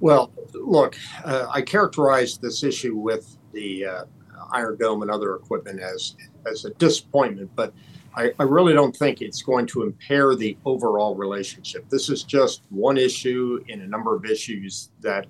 Well, 0.00 0.30
look, 0.54 0.96
uh, 1.24 1.46
I 1.50 1.62
characterize 1.62 2.38
this 2.38 2.62
issue 2.62 2.96
with 2.96 3.38
the 3.52 3.86
uh, 3.86 4.04
Iron 4.52 4.76
Dome 4.76 5.02
and 5.02 5.10
other 5.10 5.34
equipment 5.34 5.80
as 5.80 6.16
as 6.46 6.64
a 6.64 6.70
disappointment, 6.74 7.50
but 7.56 7.72
I, 8.14 8.32
I, 8.38 8.44
really 8.44 8.72
don't 8.72 8.96
think 8.96 9.20
it's 9.20 9.42
going 9.42 9.66
to 9.68 9.82
impair 9.82 10.36
the 10.36 10.56
overall 10.64 11.16
relationship. 11.16 11.88
This 11.90 12.08
is 12.08 12.22
just 12.22 12.62
one 12.70 12.96
issue 12.96 13.64
in 13.68 13.80
a 13.80 13.86
number 13.86 14.14
of 14.14 14.24
issues 14.24 14.90
that 15.00 15.26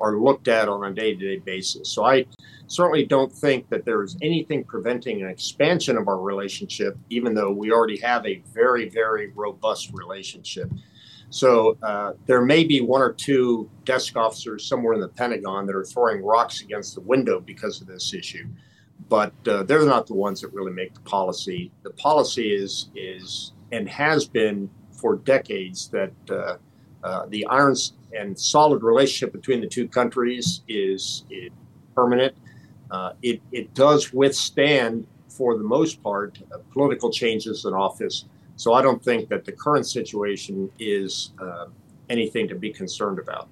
are 0.00 0.16
looked 0.16 0.48
at 0.48 0.68
on 0.68 0.84
a 0.84 0.94
day 0.94 1.14
to 1.14 1.18
day 1.18 1.38
basis. 1.38 1.90
So 1.90 2.04
I 2.04 2.24
certainly 2.66 3.04
don't 3.04 3.32
think 3.32 3.68
that 3.68 3.84
there 3.84 4.02
is 4.02 4.16
anything 4.22 4.64
preventing 4.64 5.22
an 5.22 5.28
expansion 5.28 5.96
of 5.96 6.08
our 6.08 6.20
relationship, 6.20 6.96
even 7.10 7.34
though 7.34 7.50
we 7.50 7.72
already 7.72 7.98
have 7.98 8.24
a 8.26 8.42
very, 8.54 8.88
very 8.88 9.32
robust 9.32 9.90
relationship. 9.92 10.70
So 11.30 11.78
uh, 11.82 12.12
there 12.26 12.42
may 12.42 12.64
be 12.64 12.80
one 12.80 13.00
or 13.00 13.12
two 13.12 13.70
desk 13.84 14.16
officers 14.16 14.66
somewhere 14.66 14.94
in 14.94 15.00
the 15.00 15.08
Pentagon 15.08 15.66
that 15.66 15.76
are 15.76 15.84
throwing 15.84 16.22
rocks 16.22 16.60
against 16.60 16.94
the 16.94 17.00
window 17.00 17.40
because 17.40 17.80
of 17.80 17.86
this 17.86 18.12
issue 18.12 18.46
but 19.08 19.32
uh, 19.48 19.62
they're 19.64 19.84
not 19.84 20.06
the 20.06 20.14
ones 20.14 20.40
that 20.40 20.52
really 20.52 20.72
make 20.72 20.94
the 20.94 21.00
policy. 21.00 21.70
The 21.82 21.90
policy 21.90 22.52
is 22.52 22.90
is 22.94 23.52
and 23.72 23.88
has 23.88 24.26
been 24.26 24.68
for 24.92 25.16
decades 25.16 25.88
that 25.88 26.12
uh, 26.28 26.56
uh, 27.02 27.26
the 27.26 27.46
iron 27.46 27.74
and 28.16 28.38
solid 28.38 28.82
relationship 28.82 29.32
between 29.32 29.60
the 29.60 29.66
two 29.66 29.88
countries 29.88 30.62
is, 30.68 31.24
is 31.30 31.50
permanent. 31.94 32.34
Uh, 32.90 33.12
it 33.22 33.40
it 33.52 33.72
does 33.74 34.12
withstand, 34.12 35.06
for 35.28 35.56
the 35.56 35.64
most 35.64 36.02
part, 36.02 36.38
political 36.72 37.10
changes 37.10 37.64
in 37.64 37.72
office. 37.72 38.24
So 38.60 38.74
I 38.74 38.82
don't 38.82 39.02
think 39.02 39.30
that 39.30 39.46
the 39.46 39.52
current 39.52 39.86
situation 39.86 40.70
is 40.78 41.32
uh, 41.40 41.68
anything 42.10 42.46
to 42.48 42.54
be 42.54 42.70
concerned 42.70 43.18
about. 43.18 43.48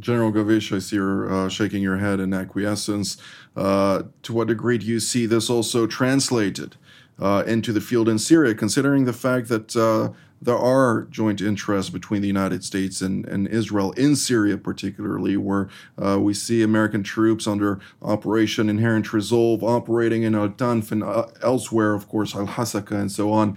General 0.00 0.32
Gavish, 0.32 0.72
I 0.72 0.80
see 0.80 0.96
you're 0.96 1.32
uh, 1.32 1.48
shaking 1.48 1.80
your 1.80 1.98
head 1.98 2.18
in 2.18 2.34
acquiescence. 2.34 3.18
Uh, 3.54 4.02
to 4.24 4.32
what 4.32 4.48
degree 4.48 4.78
do 4.78 4.86
you 4.86 4.98
see 4.98 5.26
this 5.26 5.48
also 5.48 5.86
translated 5.86 6.74
uh, 7.20 7.44
into 7.46 7.72
the 7.72 7.80
field 7.80 8.08
in 8.08 8.18
Syria, 8.18 8.52
considering 8.52 9.04
the 9.04 9.12
fact 9.12 9.46
that 9.46 9.76
uh, 9.76 10.10
there 10.42 10.58
are 10.58 11.02
joint 11.10 11.40
interests 11.40 11.90
between 11.90 12.20
the 12.20 12.28
United 12.28 12.64
States 12.64 13.00
and, 13.00 13.26
and 13.26 13.48
Israel 13.48 13.92
in 13.92 14.16
Syria, 14.16 14.58
particularly, 14.58 15.36
where 15.36 15.68
uh, 15.98 16.18
we 16.20 16.34
see 16.34 16.62
American 16.62 17.02
troops 17.02 17.46
under 17.46 17.80
Operation 18.02 18.68
Inherent 18.68 19.12
Resolve 19.12 19.62
operating 19.62 20.22
in 20.24 20.34
Al 20.34 20.48
Tanf 20.48 20.92
and 20.92 21.02
uh, 21.02 21.26
elsewhere, 21.42 21.94
of 21.94 22.08
course, 22.08 22.34
Al 22.34 22.46
Hasaka 22.46 22.92
and 22.92 23.10
so 23.10 23.32
on, 23.32 23.56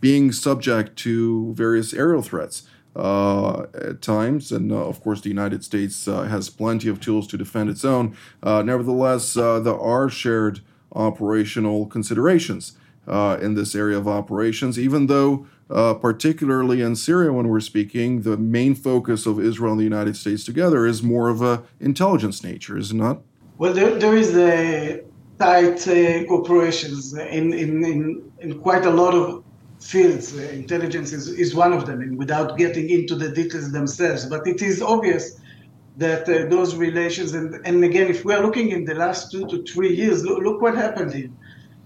being 0.00 0.32
subject 0.32 0.96
to 0.98 1.52
various 1.54 1.92
aerial 1.92 2.22
threats 2.22 2.62
uh, 2.96 3.66
at 3.74 4.02
times. 4.02 4.52
And 4.52 4.72
uh, 4.72 4.76
of 4.76 5.02
course, 5.02 5.20
the 5.20 5.28
United 5.28 5.64
States 5.64 6.06
uh, 6.06 6.22
has 6.22 6.50
plenty 6.50 6.88
of 6.88 7.00
tools 7.00 7.26
to 7.28 7.36
defend 7.36 7.70
its 7.70 7.84
own. 7.84 8.16
Uh, 8.42 8.62
nevertheless, 8.62 9.36
uh, 9.36 9.60
there 9.60 9.78
are 9.78 10.08
shared 10.08 10.60
operational 10.94 11.86
considerations 11.86 12.76
uh, 13.06 13.38
in 13.40 13.54
this 13.54 13.74
area 13.74 13.96
of 13.96 14.08
operations, 14.08 14.78
even 14.78 15.06
though. 15.06 15.46
Particularly 15.94 16.80
in 16.82 16.96
Syria, 16.96 17.32
when 17.32 17.48
we're 17.48 17.60
speaking, 17.60 18.22
the 18.22 18.36
main 18.36 18.74
focus 18.74 19.26
of 19.26 19.40
Israel 19.40 19.72
and 19.72 19.80
the 19.80 19.84
United 19.84 20.16
States 20.16 20.44
together 20.44 20.86
is 20.86 21.02
more 21.02 21.28
of 21.28 21.42
a 21.42 21.62
intelligence 21.80 22.44
nature, 22.44 22.76
is 22.76 22.90
it 22.90 22.96
not? 22.96 23.22
Well, 23.58 23.72
there, 23.72 23.98
there 23.98 24.16
is 24.16 24.36
a 24.36 25.02
tight 25.38 25.78
cooperations 26.30 27.18
in, 27.38 27.52
in, 27.52 27.84
in, 27.84 28.32
in 28.40 28.58
quite 28.60 28.84
a 28.86 28.90
lot 28.90 29.14
of 29.14 29.44
fields. 29.80 30.38
Uh, 30.38 30.42
intelligence 30.42 31.12
is, 31.12 31.28
is 31.28 31.54
one 31.54 31.72
of 31.72 31.86
them, 31.86 32.00
and 32.00 32.16
without 32.18 32.56
getting 32.56 32.88
into 32.90 33.14
the 33.14 33.28
details 33.28 33.72
themselves. 33.72 34.26
But 34.26 34.46
it 34.46 34.62
is 34.62 34.82
obvious 34.82 35.40
that 35.96 36.28
uh, 36.28 36.48
those 36.48 36.74
relations, 36.76 37.34
and, 37.34 37.54
and 37.66 37.84
again, 37.84 38.08
if 38.08 38.24
we 38.24 38.32
are 38.34 38.42
looking 38.42 38.70
in 38.70 38.84
the 38.84 38.94
last 38.94 39.30
two 39.30 39.46
to 39.48 39.62
three 39.64 39.94
years, 39.94 40.24
look, 40.24 40.42
look 40.42 40.62
what 40.62 40.74
happened 40.76 41.12
here. 41.12 41.30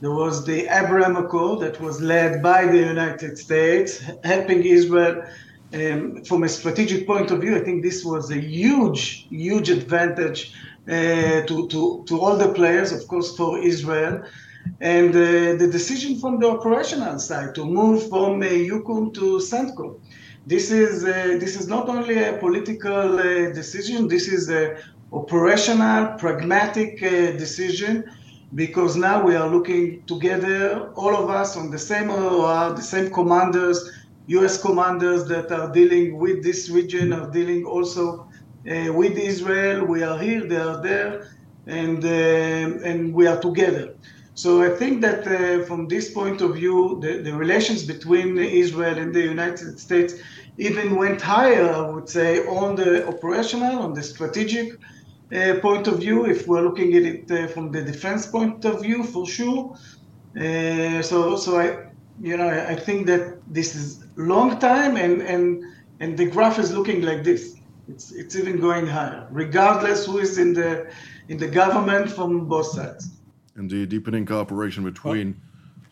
There 0.00 0.11
was 0.11 0.44
the 0.44 0.66
Abraham 0.68 1.16
Accord 1.16 1.61
that 1.61 1.80
was 1.80 2.02
led 2.02 2.42
by 2.42 2.66
the 2.66 2.78
United 2.78 3.38
States, 3.38 4.02
helping 4.24 4.62
Israel 4.62 5.24
um, 5.72 6.22
from 6.24 6.42
a 6.42 6.48
strategic 6.48 7.06
point 7.06 7.30
of 7.30 7.40
view. 7.40 7.56
I 7.56 7.61
think 7.61 7.82
this 7.82 8.04
was 8.04 8.30
a 8.30 8.38
huge, 8.38 9.26
huge 9.30 9.70
advantage 9.70 10.52
uh, 10.87 11.46
to, 11.48 11.66
to, 11.68 12.04
to 12.06 12.20
all 12.20 12.37
the 12.37 12.52
players, 12.52 12.92
of 12.92 13.09
course, 13.09 13.35
for 13.37 13.59
Israel. 13.59 14.22
And 14.80 15.11
uh, 15.16 15.56
the 15.62 15.68
decision 15.72 16.18
from 16.20 16.40
the 16.40 16.50
operational 16.50 17.18
side 17.18 17.54
to 17.54 17.64
move 17.64 18.09
from 18.11 18.42
uh, 18.42 18.48
to 18.48 19.40
CENTCOM. 19.50 19.98
This 20.46 20.70
is, 20.70 21.04
uh, 21.04 21.38
this 21.40 21.59
is 21.59 21.68
not 21.68 21.88
only 21.88 22.22
a 22.22 22.35
political 22.35 23.18
uh, 23.18 23.50
decision, 23.52 24.09
this 24.09 24.28
is 24.28 24.48
an 24.50 24.76
operational, 25.11 26.18
pragmatic 26.18 27.02
uh, 27.02 27.32
decision 27.32 28.04
because 28.54 28.96
now 28.96 29.24
we 29.24 29.35
are 29.35 29.48
looking 29.48 30.02
together, 30.06 30.90
all 30.94 31.16
of 31.16 31.30
us 31.30 31.56
on 31.56 31.70
the 31.70 31.78
same 31.78 32.11
OR, 32.11 32.72
the 32.74 32.82
same 32.82 33.11
commanders, 33.11 33.90
US 34.28 34.61
commanders 34.61 35.26
that 35.26 35.50
are 35.52 35.72
dealing 35.72 36.18
with 36.18 36.42
this 36.42 36.70
region, 36.70 37.12
are 37.12 37.30
dealing 37.30 37.64
also 37.64 38.28
uh, 38.70 38.92
with 38.92 39.16
Israel. 39.18 39.85
We 39.85 40.02
are 40.02 40.18
here, 40.18 40.46
they 40.46 40.56
are 40.56 40.80
there, 40.82 41.28
and, 41.66 42.04
and 42.04 43.12
we 43.12 43.26
are 43.26 43.40
together. 43.40 43.94
So 44.35 44.62
I 44.62 44.68
think 44.76 45.00
that 45.00 45.26
uh, 45.26 45.64
from 45.64 45.88
this 45.88 46.11
point 46.11 46.42
of 46.42 46.56
view, 46.56 46.98
the, 47.00 47.22
the, 47.22 47.35
relations 47.35 47.85
between 47.85 48.37
Israel 48.37 48.98
and 48.98 49.14
the 49.14 49.22
United 49.22 49.80
States 49.80 50.14
even 50.59 50.96
went 50.96 51.22
higher, 51.22 51.70
I 51.70 51.88
would 51.88 52.09
say, 52.09 52.46
on 52.46 52.76
the 52.76 53.09
operational, 53.09 53.78
on 53.78 53.94
the 53.94 54.02
strategic 54.02 54.74
uh, 54.74 54.76
point 55.60 55.86
of 55.88 55.98
view, 55.98 56.26
if 56.26 56.46
we're 56.46 56.62
looking 56.62 56.94
at 56.94 57.02
it 57.02 57.30
uh, 57.30 57.46
from 57.48 57.72
the 57.72 57.82
defense 57.82 58.26
point 58.26 58.64
of 58.64 58.82
view, 58.82 59.02
for 59.04 59.26
sure. 59.26 59.76
Uh, 60.38 61.02
so, 61.02 61.36
so 61.36 61.58
I, 61.58 61.88
you 62.20 62.36
know, 62.36 62.48
I 62.48 62.76
think 62.76 63.06
that 63.06 63.40
this 63.52 63.74
is 63.74 64.04
long 64.16 64.58
time, 64.58 64.96
and 64.96 65.22
and 65.22 65.64
and 66.00 66.16
the 66.16 66.26
graph 66.26 66.58
is 66.58 66.72
looking 66.72 67.02
like 67.02 67.24
this. 67.24 67.56
It's 67.88 68.12
it's 68.12 68.36
even 68.36 68.60
going 68.60 68.86
higher, 68.86 69.26
regardless 69.30 70.06
who 70.06 70.18
is 70.18 70.38
in 70.38 70.52
the 70.52 70.90
in 71.28 71.38
the 71.38 71.48
government 71.48 72.10
from 72.10 72.46
both 72.46 72.66
sides 72.66 73.10
and 73.56 73.70
the 73.70 73.86
deepening 73.86 74.26
cooperation 74.26 74.84
between. 74.84 75.40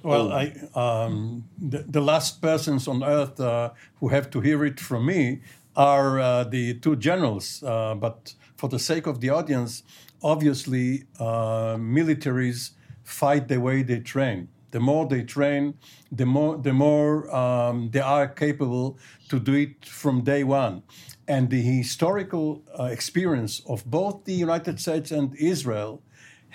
Well, 0.03 0.29
well 0.29 0.33
I, 0.33 1.05
um, 1.05 1.45
the, 1.59 1.79
the, 1.79 2.01
last 2.01 2.43
persons 2.43 2.87
on 2.87 3.03
earth 3.03 3.41
uh, 3.41 3.71
who 3.97 4.09
have 4.09 4.31
to 4.31 4.41
hear 4.41 4.65
it 4.65 4.79
from 4.79 5.07
me 5.07 5.41
are 5.77 6.21
uh, 6.21 6.45
the 6.45 6.75
two 6.75 6.97
generals. 6.97 7.63
Uh, 7.63 7.95
but 7.95 8.35
for 8.65 8.71
the 8.71 8.79
sake 8.79 9.07
of 9.07 9.21
the 9.21 9.29
audience, 9.29 9.83
obviously, 10.23 11.05
uh, 11.21 11.77
militaries 11.77 12.71
fight 13.03 13.47
the 13.47 13.61
way 13.61 13.83
they 13.83 14.01
train. 14.01 14.49
The 14.71 14.81
more 14.81 15.07
they 15.07 15.23
train, 15.23 15.75
the 16.11 16.25
more 16.25 16.57
the 16.57 16.73
more 16.73 17.15
um, 17.43 17.91
they 17.91 18.01
are 18.01 18.27
capable 18.27 18.99
to 19.29 19.39
do 19.39 19.53
it 19.53 19.85
from 19.85 20.25
day 20.25 20.45
one. 20.45 20.83
And 21.29 21.51
the 21.51 21.61
historical 21.61 22.63
uh, 22.81 22.85
experience 22.85 23.61
of 23.69 23.85
both 23.85 24.25
the 24.25 24.33
United 24.33 24.81
States 24.81 25.11
and 25.11 25.37
Israel 25.37 26.03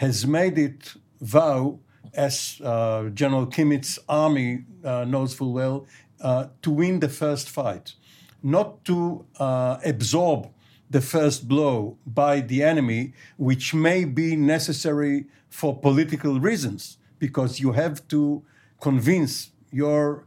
has 0.04 0.26
made 0.26 0.58
it 0.58 0.96
vow, 1.22 1.80
as 2.16 2.60
uh, 2.64 3.10
General 3.22 3.46
Kimmitt's 3.46 4.00
army 4.10 4.66
uh, 4.84 5.06
knows 5.06 5.36
full 5.36 5.54
well, 5.54 5.86
uh, 6.22 6.48
to 6.64 6.72
win 6.72 7.02
the 7.02 7.10
first 7.10 7.48
fight, 7.50 7.94
not 8.42 8.84
to 8.86 9.26
uh, 9.40 9.78
absorb 9.86 10.50
the 10.90 11.02
first 11.02 11.48
blow 11.48 11.98
by 12.06 12.42
the 12.42 12.64
enemy, 12.64 13.14
which 13.38 13.74
may 13.74 14.06
be 14.06 14.36
necessary 14.36 15.26
for 15.50 15.78
political 15.78 16.40
reasons, 16.40 16.98
because 17.20 17.60
you 17.60 17.74
have 17.74 18.08
to 18.08 18.44
convince 18.82 19.52
your 19.72 20.26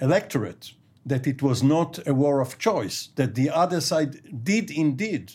electorate 0.00 0.72
that 1.06 1.26
it 1.26 1.42
was 1.42 1.62
not 1.62 1.98
a 2.06 2.14
war 2.14 2.40
of 2.40 2.58
choice, 2.58 3.08
that 3.16 3.34
the 3.34 3.50
other 3.50 3.80
side 3.80 4.44
did 4.44 4.70
indeed 4.70 5.32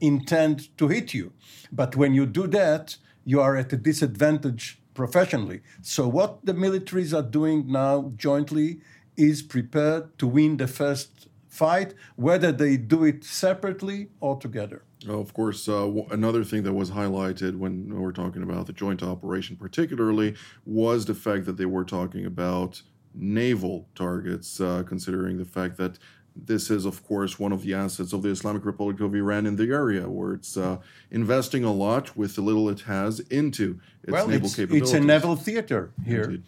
intend 0.00 0.76
to 0.78 0.88
hit 0.88 1.14
you. 1.14 1.32
But 1.72 1.96
when 1.96 2.14
you 2.14 2.26
do 2.26 2.46
that, 2.48 2.96
you 3.24 3.40
are 3.40 3.56
at 3.56 3.72
a 3.72 3.76
disadvantage 3.76 4.80
professionally. 4.94 5.60
So, 5.82 6.08
what 6.08 6.44
the 6.44 6.54
militaries 6.54 7.16
are 7.16 7.28
doing 7.28 7.70
now 7.70 8.12
jointly 8.16 8.80
is 9.16 9.42
prepared 9.42 10.18
to 10.18 10.26
win 10.26 10.56
the 10.56 10.66
first 10.66 11.28
fight, 11.50 11.94
whether 12.16 12.52
they 12.52 12.76
do 12.76 13.04
it 13.04 13.24
separately 13.24 14.08
or 14.20 14.38
together. 14.38 14.84
Oh, 15.08 15.18
of 15.18 15.34
course, 15.34 15.68
uh, 15.68 15.90
another 16.10 16.44
thing 16.44 16.62
that 16.62 16.72
was 16.72 16.90
highlighted 16.90 17.56
when 17.56 17.94
we're 17.94 18.12
talking 18.12 18.42
about 18.42 18.66
the 18.66 18.72
joint 18.72 19.02
operation, 19.02 19.56
particularly, 19.56 20.36
was 20.64 21.06
the 21.06 21.14
fact 21.14 21.44
that 21.46 21.56
they 21.56 21.66
were 21.66 21.84
talking 21.84 22.24
about 22.24 22.82
naval 23.14 23.88
targets, 23.94 24.60
uh, 24.60 24.82
considering 24.86 25.38
the 25.38 25.44
fact 25.44 25.76
that 25.78 25.98
this 26.36 26.70
is, 26.70 26.84
of 26.84 27.04
course, 27.04 27.38
one 27.38 27.52
of 27.52 27.62
the 27.62 27.74
assets 27.74 28.12
of 28.12 28.22
the 28.22 28.28
Islamic 28.28 28.64
Republic 28.64 29.00
of 29.00 29.14
Iran 29.14 29.46
in 29.46 29.56
the 29.56 29.64
area, 29.64 30.08
where 30.08 30.32
it's 30.34 30.56
uh, 30.56 30.78
investing 31.10 31.64
a 31.64 31.72
lot 31.72 32.16
with 32.16 32.36
the 32.36 32.40
little 32.40 32.68
it 32.68 32.82
has 32.82 33.20
into 33.20 33.80
its 34.02 34.12
well, 34.12 34.28
naval 34.28 34.46
it's, 34.46 34.56
capabilities. 34.56 34.94
It's 34.94 35.02
a 35.02 35.04
naval 35.04 35.34
theater 35.36 35.92
here. 36.04 36.24
Indeed. 36.24 36.42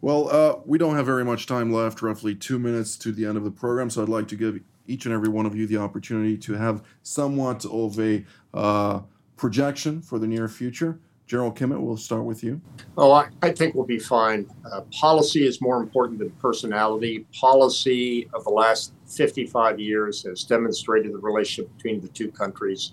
Well, 0.00 0.28
uh, 0.30 0.60
we 0.64 0.78
don't 0.78 0.96
have 0.96 1.06
very 1.06 1.24
much 1.24 1.46
time 1.46 1.72
left, 1.72 2.02
roughly 2.02 2.34
two 2.34 2.58
minutes 2.58 2.96
to 2.98 3.12
the 3.12 3.24
end 3.24 3.36
of 3.36 3.44
the 3.44 3.50
program, 3.50 3.90
so 3.90 4.02
I'd 4.02 4.08
like 4.08 4.28
to 4.28 4.36
give 4.36 4.60
each 4.86 5.06
and 5.06 5.14
every 5.14 5.28
one 5.28 5.46
of 5.46 5.56
you 5.56 5.66
the 5.66 5.78
opportunity 5.78 6.36
to 6.38 6.54
have 6.54 6.84
somewhat 7.02 7.64
of 7.66 7.98
a 7.98 8.24
uh, 8.54 9.00
projection 9.36 10.00
for 10.00 10.18
the 10.18 10.26
near 10.26 10.48
future. 10.48 11.00
General 11.26 11.50
Kimmitt, 11.50 11.80
we'll 11.80 11.96
start 11.96 12.24
with 12.24 12.44
you. 12.44 12.60
Oh, 12.96 13.10
I, 13.10 13.28
I 13.42 13.50
think 13.50 13.74
we'll 13.74 13.84
be 13.84 13.98
fine. 13.98 14.48
Uh, 14.70 14.82
policy 14.92 15.44
is 15.44 15.60
more 15.60 15.82
important 15.82 16.20
than 16.20 16.30
personality. 16.32 17.26
Policy 17.34 18.28
of 18.32 18.44
the 18.44 18.50
last 18.50 18.92
55 19.08 19.80
years 19.80 20.22
has 20.22 20.44
demonstrated 20.44 21.12
the 21.12 21.18
relationship 21.18 21.74
between 21.76 22.00
the 22.00 22.08
two 22.08 22.30
countries. 22.30 22.92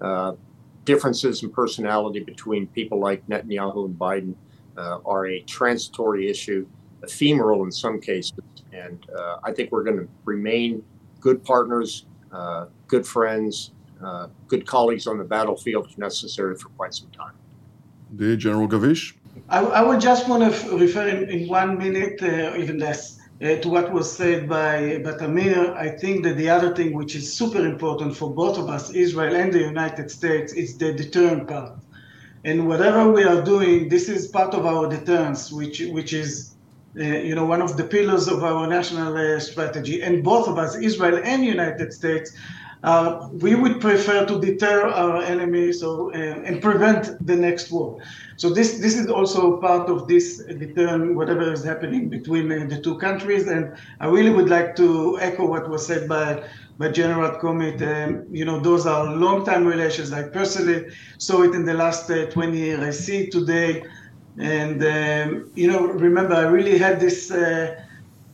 Uh, 0.00 0.34
differences 0.84 1.42
in 1.42 1.50
personality 1.50 2.20
between 2.20 2.68
people 2.68 3.00
like 3.00 3.26
Netanyahu 3.26 3.86
and 3.86 3.98
Biden 3.98 4.34
uh, 4.76 4.98
are 5.04 5.26
a 5.26 5.40
transitory 5.42 6.28
issue, 6.28 6.66
ephemeral 7.02 7.64
in 7.64 7.72
some 7.72 8.00
cases. 8.00 8.32
And 8.72 9.04
uh, 9.10 9.38
I 9.44 9.52
think 9.52 9.70
we're 9.72 9.84
going 9.84 9.98
to 9.98 10.08
remain 10.24 10.82
good 11.20 11.44
partners, 11.44 12.06
uh, 12.32 12.66
good 12.88 13.06
friends, 13.06 13.72
uh, 14.02 14.28
good 14.48 14.66
colleagues 14.66 15.06
on 15.06 15.18
the 15.18 15.24
battlefield 15.24 15.86
if 15.90 15.98
necessary 15.98 16.56
for 16.56 16.68
quite 16.70 16.94
some 16.94 17.10
time. 17.10 17.34
The 18.14 18.36
General 18.36 18.68
Gavish. 18.68 19.14
I, 19.48 19.60
I 19.60 19.82
would 19.82 20.00
just 20.00 20.28
want 20.28 20.42
to 20.52 20.76
refer 20.76 21.08
in, 21.08 21.28
in 21.30 21.48
one 21.48 21.78
minute, 21.78 22.22
uh, 22.22 22.56
even 22.56 22.78
less, 22.78 23.18
uh, 23.42 23.56
to 23.56 23.68
what 23.68 23.92
was 23.92 24.10
said 24.10 24.48
by 24.48 25.00
Batamir. 25.04 25.74
I 25.74 25.90
think 25.90 26.24
that 26.24 26.36
the 26.36 26.48
other 26.48 26.74
thing 26.74 26.94
which 26.94 27.14
is 27.14 27.32
super 27.32 27.66
important 27.66 28.16
for 28.16 28.32
both 28.32 28.58
of 28.58 28.68
us, 28.68 28.90
Israel 28.90 29.34
and 29.34 29.52
the 29.52 29.60
United 29.60 30.10
States, 30.10 30.52
is 30.52 30.76
the 30.76 30.92
deterrent 30.92 31.48
part. 31.48 31.78
And 32.44 32.66
whatever 32.66 33.10
we 33.10 33.22
are 33.24 33.42
doing, 33.42 33.88
this 33.88 34.08
is 34.08 34.26
part 34.26 34.52
of 34.54 34.66
our 34.66 34.88
deterrence, 34.88 35.52
which 35.52 35.80
which 35.96 36.12
is, 36.12 36.56
uh, 36.98 37.04
you 37.04 37.34
know, 37.34 37.44
one 37.44 37.62
of 37.62 37.76
the 37.76 37.84
pillars 37.84 38.26
of 38.26 38.42
our 38.42 38.66
national 38.66 39.16
uh, 39.16 39.38
strategy. 39.38 40.02
And 40.02 40.24
both 40.24 40.48
of 40.48 40.58
us, 40.58 40.76
Israel 40.76 41.20
and 41.22 41.44
United 41.44 41.92
States, 41.92 42.32
uh, 42.82 43.28
we 43.40 43.54
would 43.54 43.80
prefer 43.80 44.26
to 44.26 44.40
deter 44.40 44.88
our 44.88 45.22
enemies 45.22 45.80
so, 45.80 46.10
uh, 46.12 46.16
and 46.16 46.60
prevent 46.60 47.24
the 47.24 47.36
next 47.36 47.70
war. 47.70 47.98
So 48.36 48.50
this 48.50 48.78
this 48.78 48.96
is 48.98 49.06
also 49.06 49.58
part 49.58 49.88
of 49.88 50.08
this 50.08 50.38
deterrent, 50.38 51.14
whatever 51.14 51.52
is 51.52 51.62
happening 51.62 52.08
between 52.08 52.50
uh, 52.50 52.66
the 52.68 52.80
two 52.80 52.98
countries. 52.98 53.46
And 53.46 53.76
I 54.00 54.06
really 54.08 54.30
would 54.30 54.48
like 54.48 54.74
to 54.76 55.16
echo 55.20 55.46
what 55.46 55.70
was 55.70 55.86
said 55.86 56.08
by 56.08 56.42
by 56.82 56.90
General 56.90 57.38
Kimmitt. 57.38 57.80
Um, 57.80 58.26
you 58.30 58.44
know, 58.44 58.58
those 58.58 58.86
are 58.86 59.14
long-time 59.14 59.64
relations. 59.64 60.12
I 60.12 60.24
personally 60.24 60.86
saw 61.18 61.42
it 61.42 61.54
in 61.54 61.64
the 61.64 61.74
last 61.74 62.10
uh, 62.10 62.26
20 62.26 62.58
years. 62.58 62.80
I 62.80 62.90
see 62.90 63.18
it 63.24 63.32
today. 63.32 63.84
And, 64.38 64.82
um, 64.82 65.52
you 65.54 65.68
know, 65.70 65.86
remember, 65.86 66.34
I 66.34 66.46
really 66.56 66.78
had 66.78 66.98
this 66.98 67.30
uh, 67.30 67.80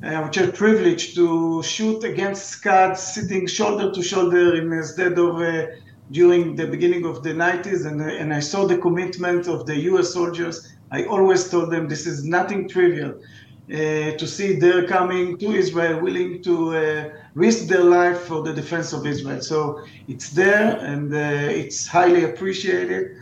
uh, 0.02 0.22
which 0.22 0.38
is 0.38 0.56
privilege 0.56 1.14
to 1.16 1.62
shoot 1.62 2.04
against 2.04 2.46
Scud 2.46 2.96
sitting 2.96 3.46
shoulder 3.46 3.92
to 3.92 4.02
shoulder 4.02 4.56
instead 4.56 5.18
of 5.18 5.40
uh, 5.42 5.66
during 6.10 6.56
the 6.56 6.66
beginning 6.66 7.04
of 7.04 7.22
the 7.22 7.34
90s. 7.34 7.84
And, 7.86 8.00
uh, 8.00 8.04
and 8.06 8.32
I 8.32 8.40
saw 8.40 8.66
the 8.66 8.78
commitment 8.78 9.46
of 9.46 9.66
the 9.66 9.76
US 9.90 10.14
soldiers. 10.14 10.72
I 10.90 11.04
always 11.04 11.50
told 11.50 11.70
them 11.70 11.86
this 11.86 12.06
is 12.06 12.24
nothing 12.24 12.66
trivial. 12.66 13.20
Uh, 13.70 14.16
to 14.16 14.26
see 14.26 14.54
they're 14.54 14.86
coming 14.86 15.36
to 15.36 15.52
Israel, 15.52 16.00
willing 16.00 16.42
to 16.42 16.74
uh, 16.74 17.10
risk 17.34 17.66
their 17.66 17.84
life 17.84 18.20
for 18.20 18.42
the 18.42 18.52
defense 18.52 18.94
of 18.94 19.06
Israel. 19.06 19.42
So 19.42 19.84
it's 20.08 20.30
there 20.30 20.78
and 20.78 21.12
uh, 21.12 21.18
it's 21.62 21.86
highly 21.86 22.24
appreciated 22.24 23.18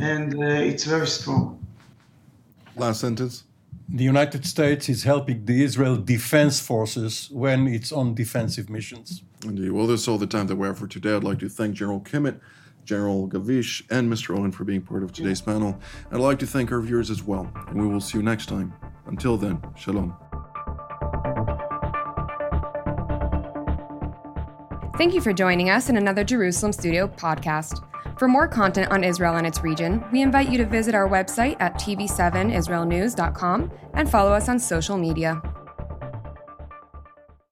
and 0.00 0.34
uh, 0.36 0.46
it's 0.46 0.84
very 0.84 1.08
strong. 1.08 1.58
Last 2.76 3.00
sentence. 3.00 3.42
The 3.88 4.04
United 4.04 4.46
States 4.46 4.88
is 4.88 5.02
helping 5.02 5.44
the 5.44 5.64
Israel 5.64 5.96
Defense 5.96 6.60
Forces 6.60 7.28
when 7.32 7.66
it's 7.66 7.90
on 7.90 8.14
defensive 8.14 8.70
missions. 8.70 9.24
Indeed. 9.44 9.72
Well, 9.72 9.88
this 9.88 10.02
is 10.02 10.08
all 10.08 10.18
the 10.18 10.28
time 10.28 10.46
that 10.46 10.56
we 10.56 10.68
have 10.68 10.78
for 10.78 10.86
today. 10.86 11.16
I'd 11.16 11.24
like 11.24 11.40
to 11.40 11.48
thank 11.48 11.74
General 11.74 12.00
Kimmitt, 12.00 12.38
General 12.84 13.28
Gavish, 13.28 13.82
and 13.90 14.12
Mr. 14.12 14.36
Oren 14.36 14.52
for 14.52 14.64
being 14.64 14.82
part 14.82 15.02
of 15.02 15.12
today's 15.12 15.40
panel. 15.40 15.78
I'd 16.10 16.20
like 16.20 16.38
to 16.40 16.46
thank 16.46 16.72
our 16.72 16.80
viewers 16.80 17.10
as 17.10 17.22
well, 17.22 17.50
and 17.68 17.80
we 17.80 17.86
will 17.86 18.00
see 18.00 18.18
you 18.18 18.24
next 18.24 18.46
time. 18.46 18.74
Until 19.06 19.36
then, 19.36 19.62
shalom. 19.76 20.16
Thank 24.96 25.14
you 25.14 25.20
for 25.22 25.32
joining 25.32 25.70
us 25.70 25.88
in 25.88 25.96
another 25.96 26.24
Jerusalem 26.24 26.72
Studio 26.72 27.08
podcast. 27.08 27.82
For 28.18 28.28
more 28.28 28.46
content 28.46 28.92
on 28.92 29.02
Israel 29.02 29.36
and 29.36 29.46
its 29.46 29.62
region, 29.62 30.04
we 30.12 30.20
invite 30.20 30.50
you 30.50 30.58
to 30.58 30.66
visit 30.66 30.94
our 30.94 31.08
website 31.08 31.56
at 31.58 31.74
tv7israelnews.com 31.76 33.70
and 33.94 34.10
follow 34.10 34.32
us 34.32 34.50
on 34.50 34.58
social 34.58 34.98
media. 34.98 35.40